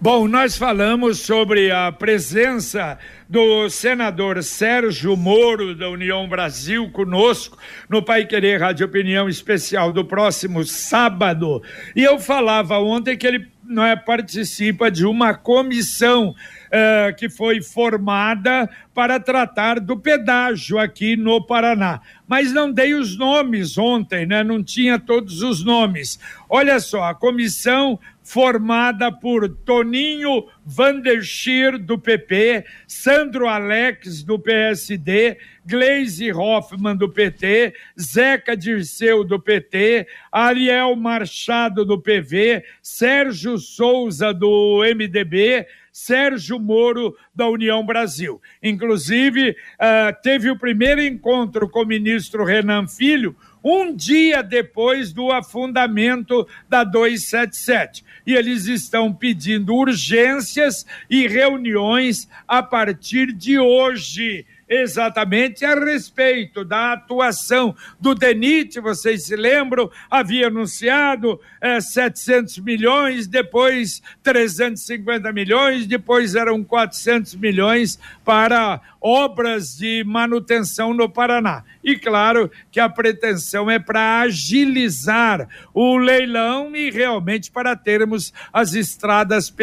Bom, 0.01 0.27
nós 0.27 0.57
falamos 0.57 1.19
sobre 1.19 1.71
a 1.71 1.91
presença 1.91 2.97
do 3.29 3.69
senador 3.69 4.43
Sérgio 4.43 5.15
Moro, 5.15 5.75
da 5.75 5.89
União 5.89 6.27
Brasil, 6.27 6.89
conosco 6.91 7.57
no 7.87 8.01
Pai 8.01 8.25
Querer 8.25 8.59
Rádio 8.59 8.87
Opinião 8.87 9.29
Especial 9.29 9.93
do 9.93 10.03
próximo 10.03 10.63
sábado. 10.63 11.61
E 11.95 12.03
eu 12.03 12.19
falava 12.19 12.79
ontem 12.79 13.15
que 13.17 13.27
ele 13.27 13.47
não 13.63 13.83
é, 13.85 13.95
participa 13.95 14.91
de 14.91 15.05
uma 15.05 15.33
comissão 15.33 16.35
uh, 16.75 17.15
que 17.15 17.29
foi 17.29 17.61
formada 17.61 18.69
para 18.93 19.19
tratar 19.19 19.79
do 19.79 19.97
pedágio 19.97 20.77
aqui 20.77 21.15
no 21.15 21.41
Paraná. 21.45 22.01
Mas 22.27 22.51
não 22.51 22.71
dei 22.71 22.93
os 22.93 23.17
nomes 23.17 23.77
ontem, 23.77 24.25
né? 24.25 24.43
Não 24.43 24.63
tinha 24.63 24.99
todos 24.99 25.41
os 25.41 25.63
nomes. 25.63 26.19
Olha 26.49 26.79
só, 26.79 27.03
a 27.03 27.15
comissão 27.15 27.99
formada 28.23 29.11
por 29.11 29.47
Toninho 29.47 30.47
Vanderschir, 30.65 31.77
do 31.77 31.97
PP, 31.97 32.65
Sandro 32.87 33.47
Alex, 33.47 34.23
do 34.23 34.39
PSD, 34.39 35.37
Gleise 35.65 36.31
Hoffmann, 36.31 36.95
do 36.95 37.09
PT, 37.09 37.73
Zeca 37.99 38.55
Dirceu, 38.55 39.23
do 39.23 39.39
PT, 39.39 40.07
Ariel 40.31 40.95
Machado, 40.95 41.83
do 41.83 41.99
PV, 41.99 42.63
Sérgio 42.81 43.57
Souza, 43.57 44.33
do 44.33 44.81
MDB, 44.83 45.65
Sérgio 45.91 46.59
Moro, 46.59 47.15
da 47.33 47.47
União 47.47 47.85
Brasil. 47.85 48.41
Inclusive, 48.61 49.51
uh, 49.51 50.21
teve 50.21 50.51
o 50.51 50.59
primeiro 50.59 51.01
encontro 51.01 51.69
com 51.69 51.83
o 51.83 51.87
ministro 51.87 52.43
Renan 52.43 52.85
Filho, 52.85 53.35
um 53.63 53.95
dia 53.95 54.43
depois 54.43 55.11
do 55.11 55.31
afundamento 55.31 56.47
da 56.69 56.83
277 56.83 58.05
e 58.27 58.35
eles 58.35 58.65
estão 58.65 59.11
pedindo 59.11 59.73
urgências 59.73 60.85
e 61.09 61.27
reuniões 61.27 62.29
a 62.47 62.61
partir 62.61 63.31
de 63.31 63.57
hoje 63.57 64.45
exatamente 64.67 65.63
a 65.63 65.75
respeito 65.75 66.65
da 66.65 66.93
atuação 66.93 67.75
do 67.99 68.15
DENIT, 68.15 68.79
vocês 68.79 69.25
se 69.25 69.35
lembram, 69.35 69.89
havia 70.09 70.47
anunciado 70.47 71.39
é, 71.61 71.79
700 71.79 72.59
milhões, 72.59 73.27
depois 73.27 74.01
350 74.23 75.31
milhões, 75.31 75.85
depois 75.85 76.35
eram 76.35 76.63
400 76.63 77.35
milhões 77.35 77.99
para 78.23 78.81
obras 78.99 79.77
de 79.77 80.03
manutenção 80.03 80.91
no 80.91 81.07
Paraná. 81.07 81.63
E 81.83 81.95
claro 81.95 82.49
que 82.71 82.79
a 82.79 82.89
pretensão 82.89 83.69
é 83.69 83.77
para 83.77 84.21
agilizar 84.21 85.47
o 85.71 85.97
leilão 85.97 86.75
e 86.75 86.89
realmente 86.89 87.51
para 87.51 87.75
termos 87.75 88.33
as 88.51 88.73
estradas 88.73 89.53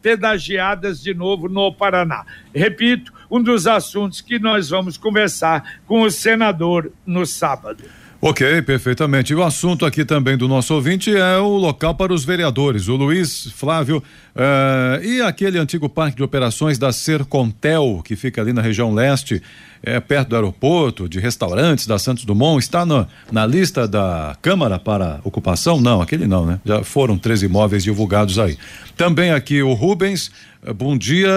pedagiadas 0.00 1.02
de 1.02 1.12
novo 1.12 1.48
no 1.48 1.74
Paraná. 1.74 2.24
Repito, 2.54 3.12
um 3.32 3.42
dos 3.42 3.66
assuntos 3.66 4.20
que 4.20 4.38
nós 4.38 4.68
vamos 4.68 4.98
conversar 4.98 5.80
com 5.86 6.02
o 6.02 6.10
senador 6.10 6.92
no 7.06 7.24
sábado. 7.24 7.82
Ok, 8.24 8.62
perfeitamente. 8.62 9.32
E 9.32 9.34
o 9.34 9.42
assunto 9.42 9.84
aqui 9.84 10.04
também 10.04 10.36
do 10.36 10.46
nosso 10.46 10.72
ouvinte 10.72 11.12
é 11.12 11.38
o 11.38 11.56
local 11.56 11.92
para 11.92 12.14
os 12.14 12.24
vereadores, 12.24 12.86
o 12.86 12.94
Luiz 12.94 13.50
Flávio 13.56 13.96
uh, 13.98 15.04
e 15.04 15.20
aquele 15.20 15.58
antigo 15.58 15.88
parque 15.88 16.18
de 16.18 16.22
operações 16.22 16.78
da 16.78 16.92
Sercontel, 16.92 18.00
que 18.04 18.14
fica 18.14 18.40
ali 18.40 18.52
na 18.52 18.62
região 18.62 18.94
leste, 18.94 19.42
é, 19.82 19.98
perto 19.98 20.28
do 20.28 20.36
aeroporto, 20.36 21.08
de 21.08 21.18
restaurantes 21.18 21.84
da 21.84 21.98
Santos 21.98 22.24
Dumont, 22.24 22.62
está 22.62 22.86
no, 22.86 23.04
na 23.32 23.44
lista 23.44 23.88
da 23.88 24.36
Câmara 24.40 24.78
para 24.78 25.20
ocupação? 25.24 25.80
Não, 25.80 26.00
aquele 26.00 26.28
não, 26.28 26.46
né? 26.46 26.60
Já 26.64 26.84
foram 26.84 27.18
três 27.18 27.42
imóveis 27.42 27.82
divulgados 27.82 28.38
aí. 28.38 28.56
Também 28.96 29.32
aqui 29.32 29.64
o 29.64 29.72
Rubens, 29.72 30.30
uh, 30.64 30.72
bom 30.72 30.96
dia. 30.96 31.28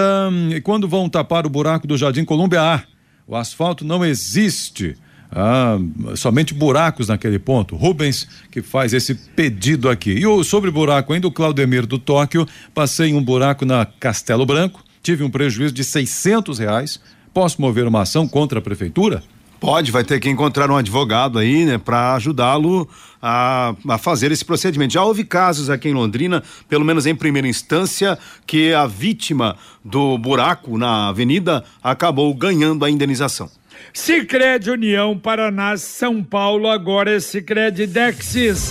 E 0.54 0.60
quando 0.60 0.86
vão 0.86 1.08
tapar 1.08 1.46
o 1.46 1.50
buraco 1.50 1.84
do 1.84 1.98
Jardim 1.98 2.24
Colômbia? 2.24 2.62
Ah, 2.62 2.82
o 3.26 3.34
asfalto 3.34 3.84
não 3.84 4.04
existe. 4.04 4.96
Ah, 5.30 5.78
somente 6.14 6.54
buracos 6.54 7.08
naquele 7.08 7.38
ponto. 7.38 7.76
Rubens 7.76 8.28
que 8.50 8.62
faz 8.62 8.92
esse 8.92 9.14
pedido 9.14 9.88
aqui. 9.88 10.12
E 10.12 10.44
sobre 10.44 10.70
buraco 10.70 11.12
ainda, 11.12 11.26
o 11.26 11.32
Claudemir 11.32 11.86
do 11.86 11.98
Tóquio, 11.98 12.46
passei 12.74 13.12
um 13.12 13.22
buraco 13.22 13.64
na 13.64 13.84
Castelo 13.84 14.46
Branco, 14.46 14.82
tive 15.02 15.24
um 15.24 15.30
prejuízo 15.30 15.74
de 15.74 15.84
600 15.84 16.58
reais. 16.58 17.00
Posso 17.34 17.60
mover 17.60 17.86
uma 17.86 18.02
ação 18.02 18.26
contra 18.26 18.58
a 18.58 18.62
prefeitura? 18.62 19.22
Pode, 19.58 19.90
vai 19.90 20.04
ter 20.04 20.20
que 20.20 20.28
encontrar 20.28 20.70
um 20.70 20.76
advogado 20.76 21.38
aí, 21.38 21.64
né, 21.64 21.78
para 21.78 22.14
ajudá-lo 22.14 22.86
a, 23.22 23.74
a 23.88 23.98
fazer 23.98 24.30
esse 24.30 24.44
procedimento. 24.44 24.92
Já 24.92 25.02
houve 25.02 25.24
casos 25.24 25.70
aqui 25.70 25.88
em 25.88 25.94
Londrina, 25.94 26.42
pelo 26.68 26.84
menos 26.84 27.06
em 27.06 27.14
primeira 27.14 27.48
instância, 27.48 28.18
que 28.46 28.74
a 28.74 28.86
vítima 28.86 29.56
do 29.82 30.18
buraco 30.18 30.76
na 30.76 31.08
avenida 31.08 31.64
acabou 31.82 32.32
ganhando 32.34 32.84
a 32.84 32.90
indenização. 32.90 33.50
Sicredi 33.96 34.70
União 34.70 35.18
Paraná 35.18 35.74
São 35.78 36.22
Paulo. 36.22 36.68
Agora 36.68 37.16
é 37.16 37.18
Sicredi 37.18 37.86
Dexis 37.86 38.70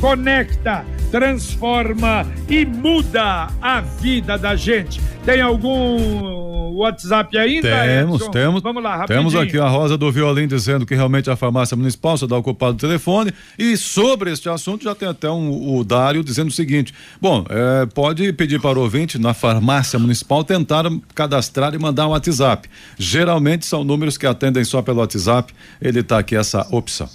conecta, 0.00 0.84
transforma 1.10 2.26
e 2.48 2.64
muda 2.64 3.48
a 3.60 3.80
vida 3.80 4.36
da 4.36 4.54
gente. 4.56 5.00
Tem 5.24 5.40
algum 5.40 6.74
WhatsApp 6.76 7.36
ainda? 7.36 7.68
Temos, 7.68 8.20
Edson? 8.20 8.30
temos. 8.30 8.62
Vamos 8.62 8.82
lá, 8.82 8.96
rapidinho. 8.96 9.18
Temos 9.18 9.34
aqui 9.34 9.58
a 9.58 9.66
Rosa 9.66 9.96
do 9.96 10.12
Violim 10.12 10.46
dizendo 10.46 10.86
que 10.86 10.94
realmente 10.94 11.30
a 11.30 11.36
farmácia 11.36 11.76
municipal 11.76 12.16
só 12.16 12.26
dá 12.26 12.36
ocupado 12.36 12.74
o 12.74 12.76
telefone. 12.76 13.32
E 13.58 13.76
sobre 13.76 14.30
este 14.30 14.48
assunto 14.48 14.84
já 14.84 14.94
tem 14.94 15.08
até 15.08 15.30
um, 15.30 15.76
o 15.76 15.82
Dário 15.82 16.22
dizendo 16.22 16.48
o 16.48 16.52
seguinte: 16.52 16.94
bom, 17.20 17.44
é, 17.48 17.86
pode 17.86 18.32
pedir 18.34 18.60
para 18.60 18.78
o 18.78 18.82
ouvinte 18.82 19.18
na 19.18 19.34
farmácia 19.34 19.98
municipal 19.98 20.44
tentar 20.44 20.84
cadastrar 21.14 21.74
e 21.74 21.78
mandar 21.78 22.06
um 22.06 22.10
WhatsApp. 22.10 22.68
Geralmente 22.98 23.66
são 23.66 23.82
números 23.82 24.16
que 24.16 24.26
atendem 24.26 24.64
só 24.64 24.82
pelo 24.82 25.00
WhatsApp. 25.00 25.52
Ele 25.80 26.00
está 26.00 26.18
aqui 26.18 26.36
essa 26.36 26.66
opção. 26.70 27.08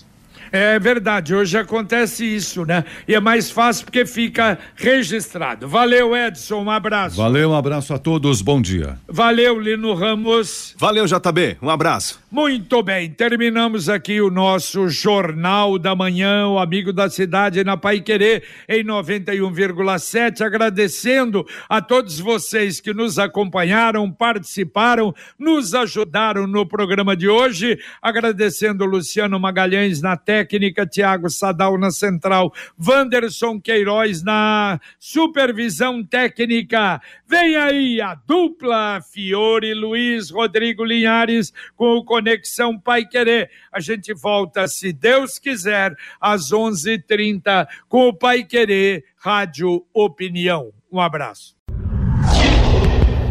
É 0.51 0.77
verdade, 0.77 1.33
hoje 1.33 1.57
acontece 1.57 2.25
isso, 2.25 2.65
né? 2.65 2.83
E 3.07 3.15
é 3.15 3.19
mais 3.21 3.49
fácil 3.49 3.85
porque 3.85 4.05
fica 4.05 4.59
registrado. 4.75 5.65
Valeu, 5.65 6.15
Edson, 6.15 6.63
um 6.63 6.69
abraço. 6.69 7.15
Valeu, 7.15 7.51
um 7.51 7.55
abraço 7.55 7.93
a 7.93 7.97
todos, 7.97 8.41
bom 8.41 8.61
dia. 8.61 8.97
Valeu, 9.07 9.57
Lino 9.57 9.93
Ramos. 9.93 10.75
Valeu, 10.77 11.05
JB, 11.05 11.57
um 11.61 11.69
abraço. 11.69 12.19
Muito 12.29 12.83
bem, 12.83 13.09
terminamos 13.09 13.87
aqui 13.87 14.19
o 14.19 14.29
nosso 14.29 14.89
Jornal 14.89 15.77
da 15.79 15.95
Manhã, 15.95 16.47
o 16.47 16.59
Amigo 16.59 16.91
da 16.91 17.09
Cidade 17.09 17.63
na 17.63 17.77
Pai 17.77 18.01
Querer, 18.01 18.43
em 18.67 18.83
91,7. 18.83 20.41
Agradecendo 20.41 21.45
a 21.69 21.81
todos 21.81 22.19
vocês 22.19 22.81
que 22.81 22.93
nos 22.93 23.17
acompanharam, 23.19 24.11
participaram, 24.11 25.13
nos 25.39 25.73
ajudaram 25.73 26.45
no 26.45 26.65
programa 26.65 27.15
de 27.15 27.29
hoje. 27.29 27.79
Agradecendo 28.01 28.83
o 28.83 28.87
Luciano 28.87 29.39
Magalhães 29.39 30.01
na 30.01 30.17
técnica, 30.41 30.88
Tiago 30.88 31.30
Sadal 31.30 31.77
na 31.77 31.91
central, 31.91 32.51
Wanderson 32.80 33.60
Queiroz 33.60 34.23
na 34.23 34.80
supervisão 34.99 36.04
técnica. 36.04 37.01
Vem 37.27 37.56
aí 37.56 38.01
a 38.01 38.15
dupla 38.15 38.99
Fiore 39.01 39.73
Luiz 39.73 40.32
Rodrigo 40.32 40.84
Linhares 40.84 41.54
com 41.75 41.97
o 41.97 42.04
Conexão 42.04 42.77
Pai 42.77 43.06
Querer. 43.06 43.49
A 43.71 43.80
gente 43.80 44.13
volta, 44.13 44.67
se 44.67 44.91
Deus 44.91 45.38
quiser, 45.38 45.95
às 46.19 46.51
11:30 46.51 47.67
com 47.88 48.08
o 48.08 48.13
Pai 48.13 48.43
Querer 48.43 49.06
Rádio 49.17 49.86
Opinião. 49.93 50.71
Um 50.91 50.99
abraço. 50.99 51.56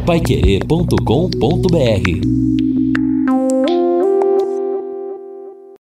Paiquerê.com.br 0.07 2.70